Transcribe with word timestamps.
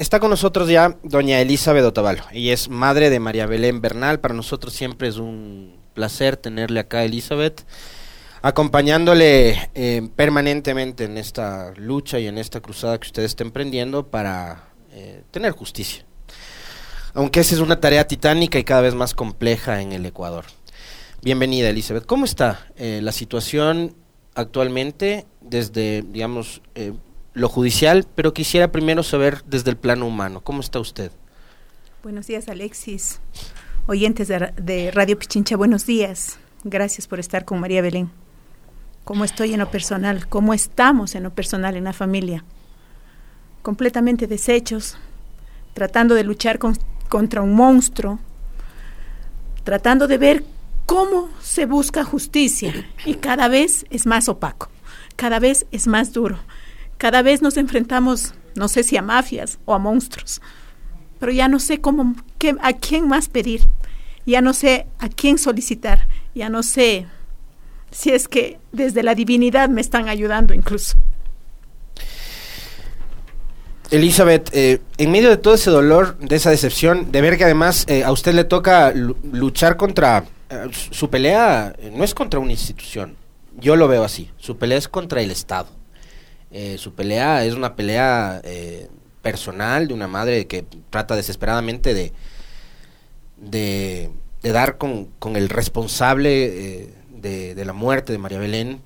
Está 0.00 0.20
con 0.20 0.30
nosotros 0.30 0.68
ya 0.68 0.96
doña 1.02 1.40
Elizabeth 1.40 1.84
Otavalo. 1.84 2.22
Ella 2.30 2.54
es 2.54 2.68
madre 2.68 3.10
de 3.10 3.18
María 3.18 3.46
Belén 3.46 3.80
Bernal. 3.80 4.20
Para 4.20 4.32
nosotros 4.32 4.72
siempre 4.72 5.08
es 5.08 5.16
un 5.16 5.76
placer 5.92 6.36
tenerle 6.36 6.78
acá, 6.78 7.02
Elizabeth, 7.02 7.66
acompañándole 8.40 9.70
eh, 9.74 10.08
permanentemente 10.14 11.02
en 11.02 11.18
esta 11.18 11.72
lucha 11.74 12.20
y 12.20 12.28
en 12.28 12.38
esta 12.38 12.60
cruzada 12.60 13.00
que 13.00 13.08
usted 13.08 13.24
está 13.24 13.42
emprendiendo 13.42 14.06
para 14.06 14.68
eh, 14.92 15.24
tener 15.32 15.50
justicia. 15.50 16.04
Aunque 17.12 17.40
esa 17.40 17.56
es 17.56 17.60
una 17.60 17.80
tarea 17.80 18.06
titánica 18.06 18.60
y 18.60 18.62
cada 18.62 18.82
vez 18.82 18.94
más 18.94 19.14
compleja 19.14 19.82
en 19.82 19.90
el 19.90 20.06
Ecuador. 20.06 20.44
Bienvenida, 21.22 21.70
Elizabeth. 21.70 22.06
¿Cómo 22.06 22.24
está 22.24 22.68
eh, 22.76 23.00
la 23.02 23.10
situación 23.10 23.96
actualmente 24.36 25.26
desde, 25.40 26.02
digamos, 26.02 26.62
lo 27.38 27.48
judicial, 27.48 28.04
pero 28.14 28.34
quisiera 28.34 28.72
primero 28.72 29.02
saber 29.02 29.42
desde 29.46 29.70
el 29.70 29.76
plano 29.76 30.06
humano, 30.06 30.40
¿cómo 30.40 30.60
está 30.60 30.80
usted? 30.80 31.12
Buenos 32.02 32.26
días, 32.26 32.48
Alexis. 32.48 33.20
Oyentes 33.86 34.28
de, 34.28 34.90
Radio 34.90 35.18
Pichincha, 35.18 35.56
buenos 35.56 35.86
días. 35.86 36.38
Gracias 36.64 37.06
por 37.06 37.20
estar 37.20 37.44
con 37.44 37.60
María 37.60 37.80
Belén. 37.80 38.10
¿Cómo 39.04 39.24
estoy 39.24 39.52
en 39.52 39.60
lo 39.60 39.70
personal? 39.70 40.28
¿Cómo 40.28 40.52
estamos 40.52 41.14
en 41.14 41.22
lo 41.22 41.30
personal 41.30 41.76
en 41.76 41.84
la 41.84 41.92
familia? 41.92 42.44
Completamente 43.62 44.26
deshechos, 44.26 44.98
tratando 45.74 46.14
de 46.14 46.24
luchar 46.24 46.58
contra 47.08 47.40
un 47.40 47.54
monstruo, 47.54 48.18
tratando 49.64 50.08
de 50.08 50.18
ver 50.18 50.44
cómo 50.86 51.30
se 51.40 51.66
busca 51.66 52.04
justicia 52.04 52.72
y 53.04 53.14
cada 53.14 53.48
vez 53.48 53.86
es 53.90 54.06
más 54.06 54.28
opaco, 54.28 54.68
cada 55.16 55.38
vez 55.38 55.66
es 55.70 55.86
más 55.86 56.12
duro 56.12 56.38
cada 56.98 57.22
vez 57.22 57.40
nos 57.40 57.56
enfrentamos, 57.56 58.34
no 58.54 58.68
sé 58.68 58.82
si 58.82 58.96
a 58.96 59.02
mafias 59.02 59.58
o 59.64 59.72
a 59.72 59.78
monstruos, 59.78 60.42
pero 61.18 61.32
ya 61.32 61.48
no 61.48 61.60
sé 61.60 61.80
cómo, 61.80 62.14
a 62.60 62.72
quién 62.74 63.08
más 63.08 63.28
pedir, 63.28 63.62
ya 64.26 64.42
no 64.42 64.52
sé 64.52 64.86
a 64.98 65.08
quién 65.08 65.38
solicitar, 65.38 66.06
ya 66.34 66.48
no 66.48 66.62
sé 66.62 67.06
si 67.90 68.10
es 68.10 68.28
que 68.28 68.58
desde 68.72 69.02
la 69.02 69.14
divinidad 69.14 69.68
me 69.68 69.80
están 69.80 70.08
ayudando 70.08 70.52
incluso. 70.52 70.98
Elizabeth, 73.90 74.50
eh, 74.52 74.80
en 74.98 75.10
medio 75.10 75.30
de 75.30 75.38
todo 75.38 75.54
ese 75.54 75.70
dolor, 75.70 76.18
de 76.18 76.36
esa 76.36 76.50
decepción, 76.50 77.10
de 77.10 77.22
ver 77.22 77.38
que 77.38 77.44
además 77.44 77.86
eh, 77.88 78.04
a 78.04 78.12
usted 78.12 78.34
le 78.34 78.44
toca 78.44 78.92
luchar 78.92 79.78
contra, 79.78 80.24
eh, 80.50 80.66
su 80.72 81.08
pelea 81.08 81.74
no 81.94 82.04
es 82.04 82.12
contra 82.12 82.38
una 82.38 82.52
institución, 82.52 83.16
yo 83.56 83.76
lo 83.76 83.88
veo 83.88 84.04
así, 84.04 84.30
su 84.36 84.58
pelea 84.58 84.76
es 84.76 84.88
contra 84.88 85.22
el 85.22 85.30
Estado. 85.30 85.77
Eh, 86.50 86.78
su 86.78 86.94
pelea 86.94 87.44
es 87.44 87.54
una 87.54 87.76
pelea 87.76 88.40
eh, 88.44 88.88
personal 89.22 89.88
de 89.88 89.94
una 89.94 90.08
madre 90.08 90.46
que 90.46 90.64
trata 90.90 91.14
desesperadamente 91.14 91.92
de, 91.92 92.12
de, 93.36 94.10
dar 94.42 94.78
con, 94.78 95.10
el 95.34 95.48
responsable 95.50 96.46
eh, 96.46 96.94
de, 97.10 97.54
de, 97.54 97.64
la 97.64 97.74
muerte 97.74 98.12
de 98.12 98.18
María 98.18 98.38
Belén, 98.38 98.82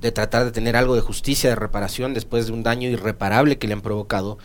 de 0.00 0.12
tratar 0.12 0.44
de 0.44 0.52
tener 0.52 0.76
algo 0.76 0.94
de 0.94 1.00
justicia, 1.00 1.50
de 1.50 1.56
reparación 1.56 2.14
después 2.14 2.46
de 2.46 2.52
un 2.52 2.62
daño 2.62 2.88
irreparable 2.88 3.58
que 3.58 3.66
le 3.66 3.72
han 3.72 3.80
provocado, 3.80 4.38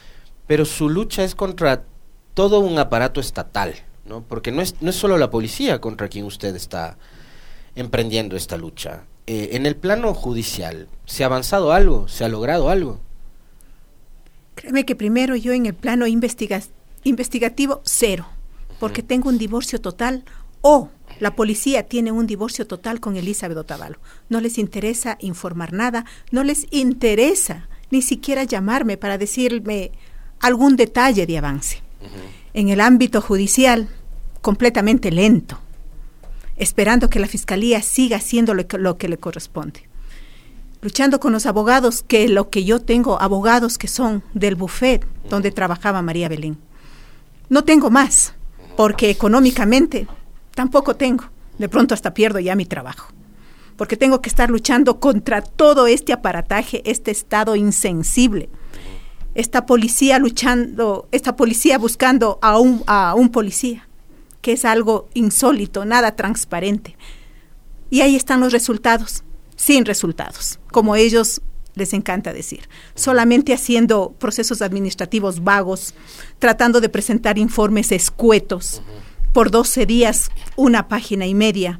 pero 0.47 0.65
su 0.65 0.89
lucha 0.89 1.23
es 1.23 1.35
contra 1.35 1.83
todo 2.33 2.59
un 2.59 2.79
aparato 2.79 3.19
estatal, 3.19 3.75
¿no? 4.05 4.23
porque 4.23 4.51
no 4.51 4.63
es, 4.63 4.81
no 4.81 4.89
es 4.89 4.95
solo 4.95 5.17
la 5.19 5.29
policía 5.29 5.79
contra 5.79 6.07
quien 6.07 6.25
usted 6.25 6.55
está 6.55 6.97
emprendiendo 7.75 8.35
esta 8.35 8.57
lucha, 8.57 9.03
eh, 9.27 9.49
en 9.53 9.65
el 9.65 9.75
plano 9.75 10.13
judicial, 10.13 10.87
¿se 11.05 11.23
ha 11.23 11.27
avanzado 11.27 11.71
algo? 11.71 12.07
¿Se 12.07 12.25
ha 12.25 12.27
logrado 12.27 12.69
algo? 12.69 12.99
Créeme 14.55 14.85
que 14.85 14.95
primero 14.95 15.35
yo 15.35 15.53
en 15.53 15.65
el 15.65 15.73
plano 15.73 16.05
investigativo, 16.07 17.81
cero, 17.83 18.27
porque 18.79 19.03
tengo 19.03 19.29
un 19.29 19.37
divorcio 19.37 19.79
total 19.79 20.23
o 20.61 20.89
la 21.19 21.35
policía 21.35 21.87
tiene 21.87 22.11
un 22.11 22.27
divorcio 22.27 22.65
total 22.65 22.99
con 22.99 23.15
Elizabeth 23.15 23.57
Otavalo. 23.57 23.97
No 24.29 24.41
les 24.41 24.57
interesa 24.57 25.17
informar 25.19 25.73
nada, 25.73 26.05
no 26.31 26.43
les 26.43 26.67
interesa 26.71 27.67
ni 27.91 28.01
siquiera 28.01 28.43
llamarme 28.43 28.97
para 28.97 29.17
decirme 29.17 29.91
algún 30.39 30.75
detalle 30.75 31.25
de 31.25 31.37
avance. 31.37 31.81
En 32.53 32.69
el 32.69 32.81
ámbito 32.81 33.21
judicial, 33.21 33.87
completamente 34.41 35.11
lento 35.11 35.59
esperando 36.61 37.09
que 37.09 37.19
la 37.19 37.27
fiscalía 37.27 37.81
siga 37.81 38.17
haciendo 38.17 38.53
lo 38.53 38.97
que, 38.97 39.07
le 39.07 39.17
corresponde. 39.17 39.89
Luchando 40.83 41.19
con 41.19 41.33
los 41.33 41.47
abogados, 41.47 42.03
que 42.07 42.29
lo 42.29 42.51
que 42.51 42.63
yo 42.63 42.79
tengo, 42.79 43.19
abogados 43.19 43.79
que 43.79 43.87
son 43.87 44.23
del 44.35 44.55
buffet 44.55 45.07
donde 45.27 45.49
trabajaba 45.49 46.03
María 46.03 46.29
Belén. 46.29 46.59
No 47.49 47.63
tengo 47.63 47.89
más, 47.89 48.35
porque 48.77 49.09
económicamente 49.09 50.07
tampoco 50.53 50.95
tengo. 50.95 51.25
De 51.57 51.67
pronto 51.67 51.95
hasta 51.95 52.13
pierdo 52.13 52.39
ya 52.39 52.55
mi 52.55 52.67
trabajo. 52.67 53.11
Porque 53.75 53.97
tengo 53.97 54.21
que 54.21 54.29
estar 54.29 54.51
luchando 54.51 54.99
contra 54.99 55.41
todo 55.41 55.87
este 55.87 56.13
aparataje, 56.13 56.83
este 56.85 57.09
estado 57.09 57.55
insensible. 57.55 58.49
Esta 59.33 59.65
policía 59.65 60.19
luchando, 60.19 61.07
esta 61.11 61.35
policía 61.35 61.79
buscando 61.79 62.37
a 62.43 62.59
un, 62.59 62.83
a 62.85 63.15
un 63.15 63.29
policía 63.29 63.87
que 64.41 64.53
es 64.53 64.65
algo 64.65 65.09
insólito, 65.13 65.85
nada 65.85 66.15
transparente. 66.15 66.97
Y 67.89 68.01
ahí 68.01 68.15
están 68.15 68.39
los 68.39 68.53
resultados, 68.53 69.23
sin 69.55 69.85
resultados, 69.85 70.59
como 70.71 70.95
ellos 70.95 71.41
les 71.75 71.93
encanta 71.93 72.33
decir, 72.33 72.67
solamente 72.95 73.53
haciendo 73.53 74.13
procesos 74.19 74.61
administrativos 74.61 75.43
vagos, 75.43 75.93
tratando 76.39 76.81
de 76.81 76.89
presentar 76.89 77.37
informes 77.37 77.91
escuetos, 77.91 78.81
por 79.33 79.51
12 79.51 79.85
días 79.85 80.29
una 80.55 80.87
página 80.87 81.25
y 81.25 81.33
media, 81.33 81.79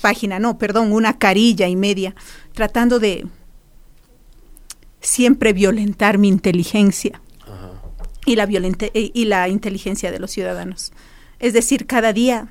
página 0.00 0.38
no, 0.38 0.58
perdón, 0.58 0.92
una 0.92 1.18
carilla 1.18 1.68
y 1.68 1.76
media, 1.76 2.14
tratando 2.52 2.98
de 2.98 3.26
siempre 5.00 5.52
violentar 5.52 6.18
mi 6.18 6.28
inteligencia 6.28 7.20
y 8.26 8.36
la, 8.36 8.48
y 8.92 9.24
la 9.24 9.48
inteligencia 9.48 10.10
de 10.10 10.18
los 10.18 10.30
ciudadanos. 10.30 10.92
Es 11.38 11.52
decir, 11.52 11.86
cada 11.86 12.12
día 12.12 12.48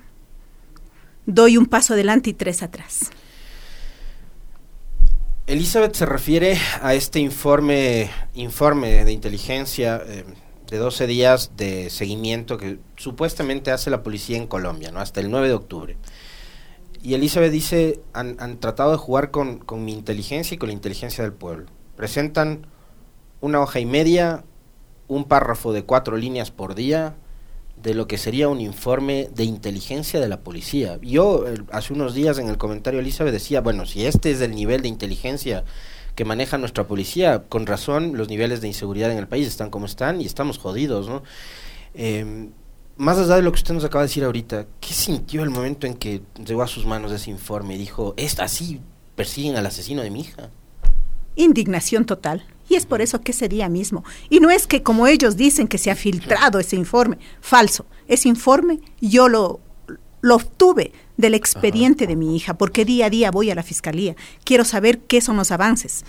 doy 1.25 1.57
un 1.57 1.65
paso 1.65 1.93
adelante 1.93 2.29
y 2.29 2.33
tres 2.33 2.63
atrás. 2.63 3.11
Elizabeth 5.45 5.95
se 5.95 6.05
refiere 6.05 6.57
a 6.81 6.93
este 6.93 7.19
informe, 7.19 8.09
informe 8.33 9.03
de 9.03 9.11
inteligencia 9.11 10.01
eh, 10.05 10.23
de 10.69 10.77
12 10.77 11.05
días 11.05 11.51
de 11.57 11.89
seguimiento 11.89 12.57
que 12.57 12.79
supuestamente 12.95 13.71
hace 13.71 13.89
la 13.89 14.03
policía 14.03 14.37
en 14.37 14.47
Colombia, 14.47 14.91
¿no? 14.91 14.99
hasta 14.99 15.19
el 15.19 15.29
9 15.29 15.49
de 15.49 15.53
octubre. 15.53 15.97
Y 17.01 17.13
Elizabeth 17.15 17.51
dice, 17.51 17.99
han, 18.13 18.37
han 18.39 18.59
tratado 18.61 18.91
de 18.91 18.97
jugar 18.97 19.31
con, 19.31 19.57
con 19.57 19.83
mi 19.83 19.91
inteligencia 19.91 20.55
y 20.55 20.57
con 20.57 20.67
la 20.67 20.73
inteligencia 20.73 21.25
del 21.25 21.33
pueblo. 21.33 21.65
Presentan 21.97 22.65
una 23.41 23.59
hoja 23.59 23.81
y 23.81 23.85
media, 23.85 24.45
un 25.09 25.25
párrafo 25.25 25.73
de 25.73 25.83
cuatro 25.83 26.15
líneas 26.15 26.51
por 26.51 26.75
día, 26.75 27.17
de 27.75 27.93
lo 27.93 28.07
que 28.07 28.17
sería 28.17 28.47
un 28.47 28.61
informe 28.61 29.29
de 29.35 29.43
inteligencia 29.43 30.19
de 30.19 30.29
la 30.29 30.39
policía. 30.41 30.99
Yo 31.01 31.45
hace 31.71 31.93
unos 31.93 32.13
días 32.13 32.37
en 32.37 32.47
el 32.47 32.57
comentario 32.57 32.99
Elizabeth 32.99 33.33
decía, 33.33 33.61
bueno, 33.61 33.85
si 33.85 34.05
este 34.05 34.31
es 34.31 34.41
el 34.41 34.55
nivel 34.55 34.81
de 34.81 34.87
inteligencia 34.87 35.65
que 36.15 36.25
maneja 36.25 36.57
nuestra 36.57 36.87
policía, 36.87 37.43
con 37.49 37.65
razón 37.65 38.15
los 38.15 38.29
niveles 38.29 38.61
de 38.61 38.67
inseguridad 38.67 39.11
en 39.11 39.17
el 39.17 39.27
país 39.27 39.47
están 39.47 39.69
como 39.69 39.85
están 39.85 40.21
y 40.21 40.25
estamos 40.25 40.59
jodidos, 40.59 41.09
¿no? 41.09 41.23
Em, 41.93 42.51
más 42.95 43.17
allá 43.17 43.35
de 43.35 43.41
lo 43.41 43.51
que 43.51 43.57
usted 43.57 43.73
nos 43.73 43.83
acaba 43.83 44.03
de 44.03 44.07
decir 44.07 44.23
ahorita, 44.23 44.67
¿qué 44.79 44.93
sintió 44.93 45.43
el 45.43 45.49
momento 45.49 45.87
en 45.87 45.95
que 45.95 46.21
llegó 46.45 46.61
a 46.61 46.67
sus 46.67 46.85
manos 46.85 47.11
ese 47.11 47.31
informe 47.31 47.75
y 47.75 47.79
dijo, 47.79 48.13
¿es 48.17 48.39
así 48.39 48.79
persiguen 49.15 49.55
al 49.55 49.65
asesino 49.65 50.03
de 50.03 50.11
mi 50.11 50.21
hija? 50.21 50.51
Indignación 51.35 52.05
total. 52.05 52.45
Y 52.69 52.75
es 52.75 52.85
por 52.85 53.01
eso 53.01 53.21
que 53.21 53.31
ese 53.31 53.49
día 53.49 53.69
mismo. 53.69 54.03
Y 54.29 54.39
no 54.39 54.49
es 54.49 54.67
que 54.67 54.83
como 54.83 55.07
ellos 55.07 55.35
dicen 55.35 55.67
que 55.67 55.77
se 55.77 55.91
ha 55.91 55.95
filtrado 55.95 56.59
ese 56.59 56.75
informe, 56.75 57.17
falso. 57.41 57.85
Ese 58.07 58.29
informe 58.29 58.79
yo 59.01 59.27
lo, 59.27 59.59
lo 60.21 60.35
obtuve 60.35 60.93
del 61.17 61.33
expediente 61.33 62.07
de 62.07 62.15
mi 62.15 62.35
hija, 62.35 62.55
porque 62.55 62.85
día 62.85 63.07
a 63.07 63.09
día 63.09 63.31
voy 63.31 63.51
a 63.51 63.55
la 63.55 63.63
fiscalía. 63.63 64.15
Quiero 64.43 64.65
saber 64.65 64.99
qué 65.01 65.21
son 65.21 65.37
los 65.37 65.51
avances. 65.51 66.05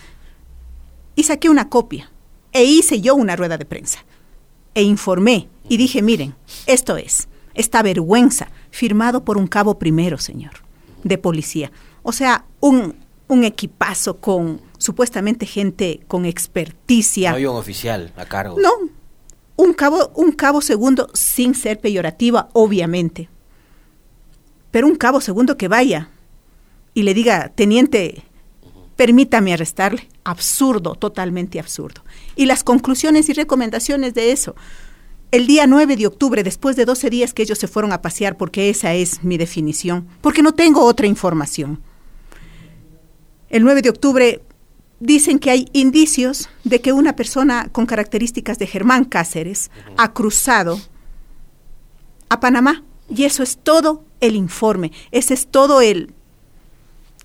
Y 1.17 1.25
saqué 1.25 1.49
una 1.49 1.69
copia 1.69 2.11
e 2.53 2.65
hice 2.65 3.01
yo 3.01 3.15
una 3.15 3.37
rueda 3.37 3.59
de 3.59 3.65
prensa. 3.65 4.05
E 4.75 4.83
informé 4.83 5.49
y 5.69 5.77
dije, 5.77 6.03
miren, 6.03 6.35
esto 6.67 6.97
es, 6.97 7.29
esta 7.55 7.83
vergüenza, 7.83 8.49
firmado 8.71 9.25
por 9.25 9.37
un 9.37 9.47
cabo 9.47 9.79
primero, 9.79 10.19
señor, 10.19 10.53
de 11.03 11.19
policía. 11.19 11.71
O 12.03 12.13
sea, 12.13 12.45
un, 12.61 12.95
un 13.29 13.45
equipazo 13.45 14.19
con 14.19 14.61
supuestamente 14.85 15.47
gente 15.47 16.01
con 16.07 16.27
experticia. 16.27 17.31
No 17.31 17.37
hay 17.37 17.47
un 17.47 17.57
oficial 17.57 18.13
a 18.17 18.27
cargo. 18.27 18.61
No, 18.61 18.71
un 19.57 19.73
cabo, 19.73 20.13
un 20.15 20.33
cabo 20.33 20.61
segundo 20.61 21.09
sin 21.15 21.55
ser 21.55 21.81
peyorativa, 21.81 22.51
obviamente. 22.53 23.31
Pero 24.71 24.87
un 24.87 24.97
cabo 24.97 25.23
segundo 25.23 25.57
que 25.57 25.69
vaya 25.69 26.11
y 26.93 27.05
le 27.05 27.15
diga, 27.15 27.49
teniente, 27.49 28.25
permítame 28.97 29.55
arrestarle. 29.55 30.07
Absurdo, 30.23 30.97
totalmente 30.97 31.59
absurdo. 31.59 32.03
Y 32.37 32.45
las 32.45 32.63
conclusiones 32.63 33.29
y 33.31 33.33
recomendaciones 33.33 34.13
de 34.13 34.33
eso. 34.33 34.55
El 35.31 35.47
día 35.47 35.67
9 35.67 35.97
de 35.97 36.07
octubre, 36.07 36.43
después 36.43 36.77
de 36.77 36.85
12 36.85 37.09
días 37.09 37.33
que 37.33 37.43
ellos 37.43 37.59
se 37.59 37.69
fueron 37.69 37.93
a 37.93 38.03
pasear, 38.03 38.37
porque 38.37 38.69
esa 38.69 38.93
es 38.93 39.25
mi 39.25 39.39
definición, 39.39 40.07
porque 40.21 40.43
no 40.43 40.53
tengo 40.53 40.85
otra 40.85 41.07
información. 41.07 41.81
El 43.49 43.63
9 43.65 43.83
de 43.83 43.91
octubre 43.91 44.43
dicen 45.01 45.39
que 45.39 45.51
hay 45.51 45.69
indicios 45.73 46.49
de 46.65 46.81
que 46.81 46.93
una 46.93 47.17
persona 47.17 47.69
con 47.73 47.87
características 47.87 48.59
de 48.59 48.67
Germán 48.67 49.05
Cáceres 49.05 49.71
ha 49.97 50.13
cruzado 50.13 50.81
a 52.29 52.41
Panamá. 52.41 52.83
Y 53.15 53.25
eso 53.25 53.43
es 53.43 53.59
todo 53.59 54.05
el 54.21 54.35
informe, 54.35 54.93
ese 55.11 55.35
es 55.35 55.47
todo 55.47 55.83
el 55.83 56.15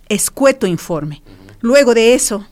escueto 0.09 0.67
informe. 0.67 1.23
Luego 1.61 1.93
de 1.93 2.13
eso, 2.13 2.45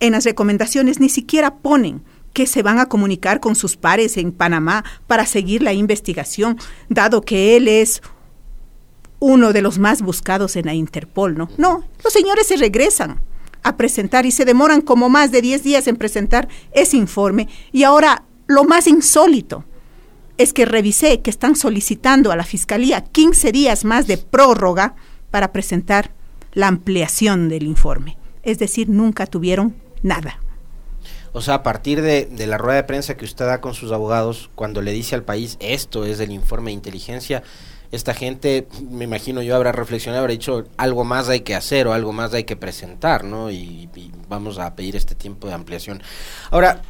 en 0.00 0.12
las 0.12 0.24
recomendaciones 0.24 0.98
ni 0.98 1.10
siquiera 1.10 1.56
ponen 1.56 2.02
que 2.32 2.46
se 2.46 2.62
van 2.62 2.78
a 2.78 2.86
comunicar 2.86 3.40
con 3.40 3.54
sus 3.54 3.76
pares 3.76 4.16
en 4.16 4.32
Panamá 4.32 4.84
para 5.06 5.26
seguir 5.26 5.62
la 5.62 5.72
investigación, 5.72 6.58
dado 6.88 7.20
que 7.20 7.56
él 7.56 7.68
es 7.68 8.00
uno 9.18 9.52
de 9.52 9.60
los 9.60 9.78
más 9.78 10.00
buscados 10.00 10.56
en 10.56 10.66
la 10.66 10.74
Interpol, 10.74 11.36
¿no? 11.36 11.50
No, 11.58 11.84
los 12.02 12.12
señores 12.12 12.46
se 12.46 12.56
regresan 12.56 13.20
a 13.62 13.76
presentar 13.76 14.26
y 14.26 14.30
se 14.30 14.44
demoran 14.44 14.80
como 14.80 15.08
más 15.08 15.30
de 15.30 15.42
10 15.42 15.62
días 15.62 15.86
en 15.86 15.96
presentar 15.96 16.48
ese 16.72 16.96
informe. 16.96 17.48
Y 17.72 17.84
ahora, 17.84 18.24
lo 18.46 18.64
más 18.64 18.86
insólito 18.86 19.64
es 20.38 20.52
que 20.52 20.64
revisé 20.64 21.20
que 21.20 21.30
están 21.30 21.54
solicitando 21.54 22.32
a 22.32 22.36
la 22.36 22.44
Fiscalía 22.44 23.02
15 23.02 23.52
días 23.52 23.84
más 23.84 24.06
de 24.06 24.16
prórroga 24.16 24.94
para 25.30 25.52
presentar 25.52 26.12
la 26.52 26.68
ampliación 26.68 27.48
del 27.48 27.64
informe. 27.64 28.16
Es 28.42 28.58
decir, 28.58 28.88
nunca 28.88 29.26
tuvieron 29.26 29.76
nada. 30.02 30.40
O 31.32 31.42
sea, 31.42 31.54
a 31.54 31.62
partir 31.62 32.02
de, 32.02 32.28
la 32.46 32.58
rueda 32.58 32.76
de 32.76 32.84
prensa 32.84 33.16
que 33.16 33.24
usted 33.24 33.44
da 33.44 33.60
con 33.60 33.74
sus 33.74 33.92
abogados, 33.92 34.50
cuando 34.54 34.82
le 34.82 34.92
dice 34.92 35.14
al 35.14 35.22
país 35.22 35.56
esto 35.60 36.04
es 36.04 36.18
el 36.18 36.32
informe 36.32 36.70
de 36.70 36.76
inteligencia, 36.76 37.42
esta 37.92 38.14
gente, 38.14 38.68
me 38.88 39.04
imagino 39.04 39.42
yo, 39.42 39.56
habrá 39.56 39.72
reflexionado, 39.72 40.20
habrá 40.20 40.32
dicho 40.32 40.64
algo 40.76 41.04
más 41.04 41.28
hay 41.28 41.40
que 41.40 41.54
hacer 41.54 41.88
o 41.88 41.92
algo 41.92 42.12
más 42.12 42.32
hay 42.34 42.44
que 42.44 42.56
presentar, 42.56 43.24
¿no? 43.24 43.50
Y, 43.50 43.88
vamos 44.28 44.58
a 44.58 44.76
pedir 44.76 44.94
este 44.94 45.16
tiempo 45.16 45.48
de 45.48 45.54
ampliación. 45.54 46.00
Ahora, 46.52 46.82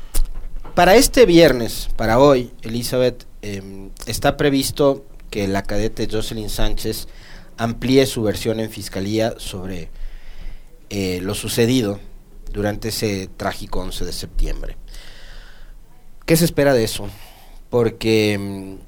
para 0.74 0.94
este 0.94 1.24
viernes, 1.24 1.88
para 1.96 2.18
hoy, 2.18 2.52
Elizabeth, 2.60 3.26
em, 3.40 3.90
está 4.04 4.36
previsto 4.36 5.06
que 5.30 5.48
la 5.48 5.62
cadete 5.62 6.06
Jocelyn 6.10 6.50
Sánchez 6.50 7.08
amplíe 7.56 8.04
su 8.04 8.22
versión 8.22 8.60
en 8.60 8.70
fiscalía 8.70 9.34
sobre 9.38 9.88
eh, 10.90 11.20
lo 11.22 11.34
sucedido 11.34 11.98
durante 12.52 12.88
ese 12.88 13.30
trágico 13.38 13.80
11 13.80 14.04
de 14.04 14.12
septiembre. 14.12 14.76
¿Qué 16.26 16.36
se 16.36 16.44
espera 16.44 16.74
de 16.74 16.84
eso? 16.84 17.08
Porque 17.70 18.34
em, 18.34 18.78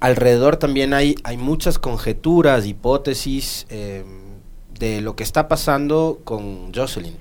alrededor 0.00 0.56
también 0.56 0.94
hay, 0.94 1.16
hay 1.24 1.36
muchas 1.36 1.78
conjeturas, 1.78 2.66
hipótesis 2.66 3.66
em, 3.68 4.04
de 4.78 5.00
lo 5.00 5.16
que 5.16 5.24
está 5.24 5.48
pasando 5.48 6.20
con 6.24 6.72
Jocelyn, 6.72 7.16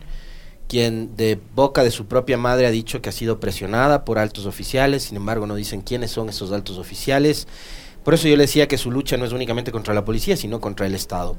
quien 0.68 1.16
de 1.16 1.40
boca 1.56 1.84
de 1.84 1.92
su 1.92 2.06
propia 2.06 2.38
madre 2.38 2.68
ha 2.68 2.72
dicho 2.72 3.02
que 3.02 3.10
ha 3.10 3.14
sido 3.14 3.40
presionada 3.40 4.06
por 4.06 4.20
altos 4.20 4.46
oficiales, 4.46 5.04
sin 5.04 5.18
embargo 5.18 5.48
no 5.48 5.56
dicen 5.56 5.82
quiénes 5.82 6.12
son 6.12 6.30
esos 6.30 6.52
altos 6.52 6.78
oficiales. 6.78 7.48
Por 8.04 8.14
eso 8.14 8.30
yo 8.30 8.38
le 8.38 8.44
decía 8.44 8.70
que 8.70 8.78
su 8.78 8.90
lucha 8.90 9.18
no 9.18 9.26
es 9.26 9.34
únicamente 9.34 9.72
contra 9.72 9.94
la 9.94 10.06
policía, 10.06 10.38
sino 10.38 10.62
contra 10.62 10.86
el 10.86 10.96
Estado. 10.96 11.36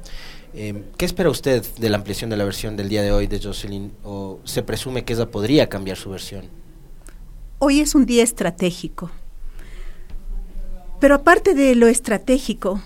Em, 0.53 0.83
¿Qué 0.97 1.05
espera 1.05 1.29
usted 1.29 1.65
de 1.77 1.89
la 1.89 1.97
ampliación 1.97 2.29
de 2.29 2.37
la 2.37 2.43
versión 2.43 2.77
del 2.77 2.89
día 2.89 3.01
de 3.01 3.11
hoy 3.11 3.25
de 3.25 3.41
Jocelyn? 3.41 3.91
¿O 4.03 4.39
se 4.43 4.61
presume 4.61 5.03
que 5.03 5.13
ella 5.13 5.31
podría 5.31 5.67
cambiar 5.67 5.97
su 5.97 6.11
versión? 6.11 6.45
Hoy 7.57 7.79
es 7.79 7.95
un 7.95 8.05
día 8.05 8.23
estratégico. 8.23 9.09
Pero 10.99 11.15
aparte 11.15 11.53
de 11.53 11.75
lo 11.75 11.87
estratégico, 11.87 12.81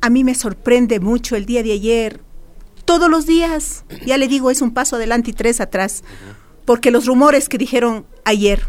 a 0.00 0.10
mí 0.10 0.24
me 0.24 0.34
sorprende 0.34 1.00
mucho 1.00 1.36
el 1.36 1.46
día 1.46 1.62
de 1.62 1.72
ayer. 1.72 2.20
Todos 2.84 3.10
los 3.10 3.26
días, 3.26 3.84
ya 4.04 4.18
le 4.18 4.28
digo, 4.28 4.50
es 4.50 4.62
un 4.62 4.72
paso 4.72 4.96
adelante 4.96 5.30
y 5.30 5.32
tres 5.32 5.60
atrás. 5.60 6.04
Porque 6.64 6.90
los 6.90 7.06
rumores 7.06 7.48
que 7.48 7.58
dijeron 7.58 8.06
ayer 8.24 8.66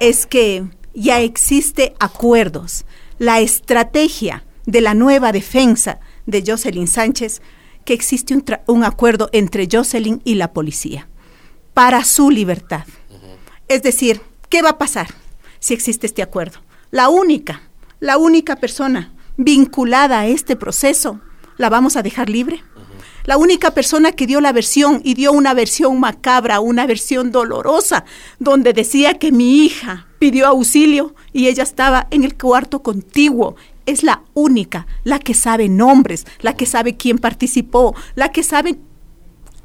es 0.00 0.26
que 0.26 0.64
ya 0.94 1.20
existe 1.20 1.94
acuerdos. 1.98 2.84
La 3.18 3.40
estrategia 3.40 4.44
de 4.66 4.80
la 4.80 4.94
nueva 4.94 5.32
defensa 5.32 6.00
de 6.26 6.42
Jocelyn 6.46 6.88
Sánchez, 6.88 7.42
que 7.84 7.94
existe 7.94 8.34
un, 8.34 8.44
un 8.66 8.84
acuerdo 8.84 9.28
entre 9.32 9.68
Jocelyn 9.70 10.22
y 10.24 10.34
la 10.36 10.52
policía 10.52 11.08
para 11.74 12.04
su 12.04 12.30
libertad. 12.30 12.84
Es 13.68 13.82
decir, 13.82 14.20
¿qué 14.48 14.62
va 14.62 14.70
a 14.70 14.78
pasar 14.78 15.08
si 15.58 15.74
existe 15.74 16.06
este 16.06 16.22
acuerdo? 16.22 16.60
La 16.90 17.08
única 17.08 17.62
la 18.00 18.18
única 18.18 18.56
persona 18.56 19.12
vinculada 19.36 20.20
a 20.20 20.26
este 20.26 20.56
proceso, 20.56 21.20
la 21.56 21.68
vamos 21.68 21.96
a 21.96 22.02
dejar 22.02 22.28
libre. 22.28 22.62
La 23.24 23.38
única 23.38 23.70
persona 23.70 24.12
que 24.12 24.26
dio 24.26 24.42
la 24.42 24.52
versión 24.52 25.00
y 25.02 25.14
dio 25.14 25.32
una 25.32 25.54
versión 25.54 25.98
macabra, 25.98 26.60
una 26.60 26.86
versión 26.86 27.32
dolorosa, 27.32 28.04
donde 28.38 28.74
decía 28.74 29.14
que 29.14 29.32
mi 29.32 29.64
hija 29.64 30.06
pidió 30.18 30.46
auxilio 30.46 31.14
y 31.32 31.48
ella 31.48 31.62
estaba 31.62 32.06
en 32.10 32.24
el 32.24 32.36
cuarto 32.36 32.82
contiguo. 32.82 33.56
Es 33.86 34.02
la 34.02 34.22
única, 34.34 34.86
la 35.04 35.18
que 35.18 35.32
sabe 35.32 35.70
nombres, 35.70 36.26
la 36.40 36.54
que 36.54 36.66
sabe 36.66 36.96
quién 36.96 37.18
participó, 37.18 37.94
la 38.14 38.30
que 38.30 38.42
sabe 38.42 38.78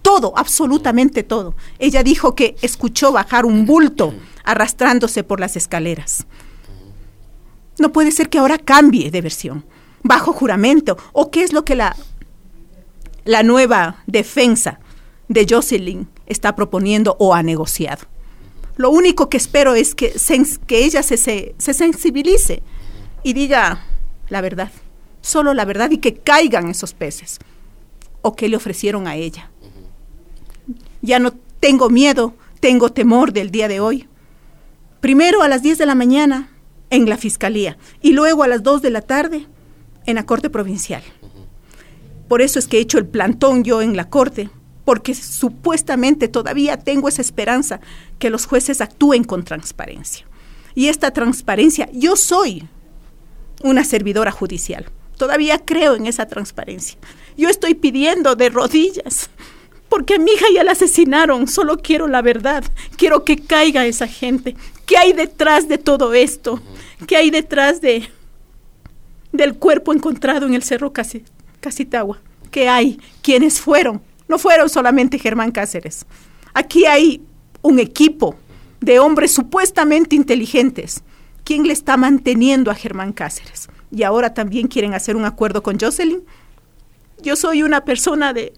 todo, 0.02 0.34
absolutamente 0.38 1.24
todo. 1.24 1.54
Ella 1.80 2.02
dijo 2.02 2.36
que 2.36 2.56
escuchó 2.62 3.12
bajar 3.12 3.46
un 3.46 3.66
bulto 3.66 4.14
arrastrándose 4.46 5.24
por 5.24 5.42
las 5.42 5.58
escaleras. 5.58 6.26
No 7.80 7.92
puede 7.92 8.12
ser 8.12 8.30
que 8.30 8.38
ahora 8.38 8.58
cambie 8.58 9.12
de 9.12 9.22
versión, 9.22 9.66
bajo 10.04 10.34
juramento, 10.34 10.98
o 11.14 11.32
qué 11.32 11.44
es 11.44 11.54
lo 11.54 11.66
que 11.66 11.76
la, 11.76 11.96
la 13.24 13.44
nueva 13.44 14.04
defensa 14.08 14.80
de 15.28 15.46
Jocelyn 15.50 16.08
está 16.26 16.56
proponiendo 16.56 17.16
o 17.20 17.34
ha 17.34 17.44
negociado. 17.44 18.06
Lo 18.76 18.90
único 18.92 19.30
que 19.30 19.38
espero 19.38 19.76
es 19.76 19.94
que, 19.94 20.14
que 20.68 20.86
ella 20.86 21.04
se, 21.04 21.18
se, 21.18 21.56
se 21.58 21.74
sensibilice 21.74 22.64
y 23.24 23.34
diga 23.34 23.84
la 24.30 24.42
verdad, 24.42 24.72
solo 25.22 25.54
la 25.54 25.66
verdad 25.66 25.92
y 25.92 25.98
que 25.98 26.16
caigan 26.16 26.70
esos 26.70 26.94
peces 26.94 27.40
o 28.22 28.36
que 28.36 28.48
le 28.48 28.56
ofrecieron 28.56 29.08
a 29.08 29.16
ella. 29.16 29.52
Ya 31.02 31.20
no 31.20 31.34
tengo 31.60 31.90
miedo, 31.90 32.36
tengo 32.60 32.92
temor 32.92 33.34
del 33.34 33.52
día 33.52 33.68
de 33.68 33.80
hoy. 33.80 34.08
Primero 35.02 35.42
a 35.42 35.48
las 35.48 35.62
10 35.62 35.78
de 35.78 35.86
la 35.86 35.96
mañana 35.96 36.50
en 36.90 37.10
la 37.10 37.18
fiscalía 37.18 37.78
y 38.02 38.14
luego 38.14 38.44
a 38.44 38.48
las 38.48 38.64
2 38.64 38.82
de 38.82 38.90
la 38.90 39.02
tarde 39.02 39.48
en 40.06 40.16
la 40.16 40.26
corte 40.26 40.50
provincial. 40.50 41.04
Por 42.28 42.42
eso 42.42 42.60
es 42.60 42.68
que 42.68 42.78
he 42.78 42.82
hecho 42.82 42.98
el 42.98 43.08
plantón 43.08 43.64
yo 43.64 43.82
en 43.82 43.96
la 43.96 44.10
corte, 44.10 44.50
porque 44.86 45.14
supuestamente 45.14 46.28
todavía 46.28 46.78
tengo 46.78 47.10
esa 47.10 47.22
esperanza 47.22 47.80
que 48.18 48.30
los 48.30 48.46
jueces 48.46 48.82
actúen 48.82 49.24
con 49.24 49.44
transparencia. 49.44 50.26
Y 50.76 50.88
esta 50.88 51.12
transparencia, 51.12 51.90
yo 51.92 52.16
soy 52.16 52.68
una 53.64 53.84
servidora 53.84 54.32
judicial, 54.32 54.86
todavía 55.18 55.60
creo 55.60 55.96
en 55.96 56.06
esa 56.06 56.28
transparencia. 56.28 56.98
Yo 57.36 57.50
estoy 57.50 57.74
pidiendo 57.74 58.36
de 58.36 58.50
rodillas 58.50 59.30
porque 59.90 60.16
a 60.16 60.20
mi 60.20 60.32
hija 60.32 60.46
ya 60.54 60.64
la 60.64 60.74
asesinaron, 60.74 61.48
solo 61.48 61.78
quiero 61.78 62.08
la 62.08 62.22
verdad, 62.22 62.64
quiero 62.96 63.26
que 63.26 63.38
caiga 63.38 63.88
esa 63.88 64.08
gente. 64.08 64.56
¿Qué 64.90 64.98
hay 64.98 65.14
detrás 65.14 65.68
de 65.68 65.78
todo 65.78 66.16
esto? 66.16 66.60
¿Qué 67.06 67.16
hay 67.16 67.30
detrás 67.30 67.80
de 67.80 68.10
del 69.32 69.54
cuerpo 69.54 69.94
encontrado 69.94 70.48
en 70.48 70.56
el 70.56 70.64
Cerro 70.64 70.92
Casitagua? 71.60 72.20
¿Qué 72.50 72.68
hay? 72.68 73.00
¿Quiénes 73.22 73.62
fueron? 73.62 74.02
No 74.28 74.40
fueron 74.40 74.68
solamente 74.68 75.20
Germán 75.20 75.52
Cáceres. 75.52 76.08
Aquí 76.56 76.88
hay 76.88 77.22
un 77.62 77.78
equipo 77.78 78.36
de 78.82 78.98
hombres 78.98 79.32
supuestamente 79.32 80.16
inteligentes. 80.16 81.04
¿Quién 81.44 81.68
le 81.68 81.74
está 81.74 81.96
manteniendo 81.96 82.72
a 82.72 82.76
Germán 82.76 83.14
Cáceres? 83.14 83.70
Y 83.92 84.02
ahora 84.02 84.34
también 84.34 84.68
quieren 84.68 84.96
hacer 84.96 85.16
un 85.16 85.26
acuerdo 85.26 85.62
con 85.62 85.80
Jocelyn. 85.80 86.24
Yo 87.22 87.36
soy 87.36 87.62
una 87.62 87.86
persona 87.86 88.34
de 88.34 88.54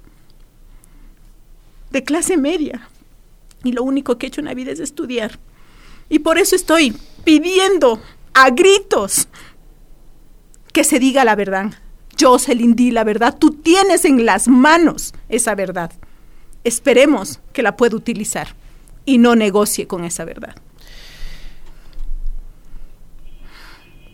de 1.89 2.05
clase 2.05 2.37
media. 2.37 2.87
Y 3.65 3.73
lo 3.73 3.83
único 3.83 4.17
que 4.17 4.27
he 4.27 4.29
hecho 4.29 4.39
en 4.39 4.45
la 4.45 4.53
vida 4.53 4.71
es 4.71 4.79
estudiar. 4.79 5.37
Y 6.11 6.19
por 6.19 6.37
eso 6.37 6.57
estoy 6.57 6.93
pidiendo 7.23 8.01
a 8.33 8.49
gritos 8.49 9.29
que 10.73 10.83
se 10.83 10.99
diga 10.99 11.23
la 11.23 11.35
verdad. 11.35 11.71
Jocelyn, 12.19 12.75
di 12.75 12.91
la 12.91 13.05
verdad. 13.05 13.37
Tú 13.39 13.51
tienes 13.51 14.03
en 14.03 14.25
las 14.25 14.49
manos 14.49 15.13
esa 15.29 15.55
verdad. 15.55 15.93
Esperemos 16.65 17.39
que 17.53 17.63
la 17.63 17.77
pueda 17.77 17.95
utilizar 17.95 18.55
y 19.05 19.19
no 19.19 19.37
negocie 19.37 19.87
con 19.87 20.03
esa 20.03 20.25
verdad. 20.25 20.53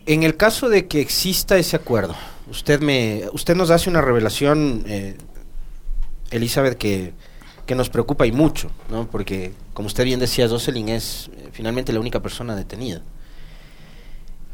En 0.06 0.22
el 0.22 0.36
caso 0.36 0.68
de 0.68 0.86
que 0.86 1.00
exista 1.00 1.58
ese 1.58 1.74
acuerdo, 1.74 2.14
usted 2.48 2.80
me, 2.80 3.24
usted 3.32 3.56
nos 3.56 3.70
hace 3.70 3.90
una 3.90 4.02
revelación, 4.02 4.84
eh, 4.86 5.16
Elizabeth, 6.30 6.78
que 6.78 7.12
que 7.68 7.74
nos 7.74 7.90
preocupa 7.90 8.26
y 8.26 8.32
mucho, 8.32 8.70
¿no? 8.90 9.06
porque 9.10 9.52
como 9.74 9.88
usted 9.88 10.04
bien 10.04 10.18
decía, 10.18 10.48
Jocelyn 10.48 10.88
es 10.88 11.28
eh, 11.36 11.50
finalmente 11.52 11.92
la 11.92 12.00
única 12.00 12.20
persona 12.20 12.56
detenida. 12.56 13.02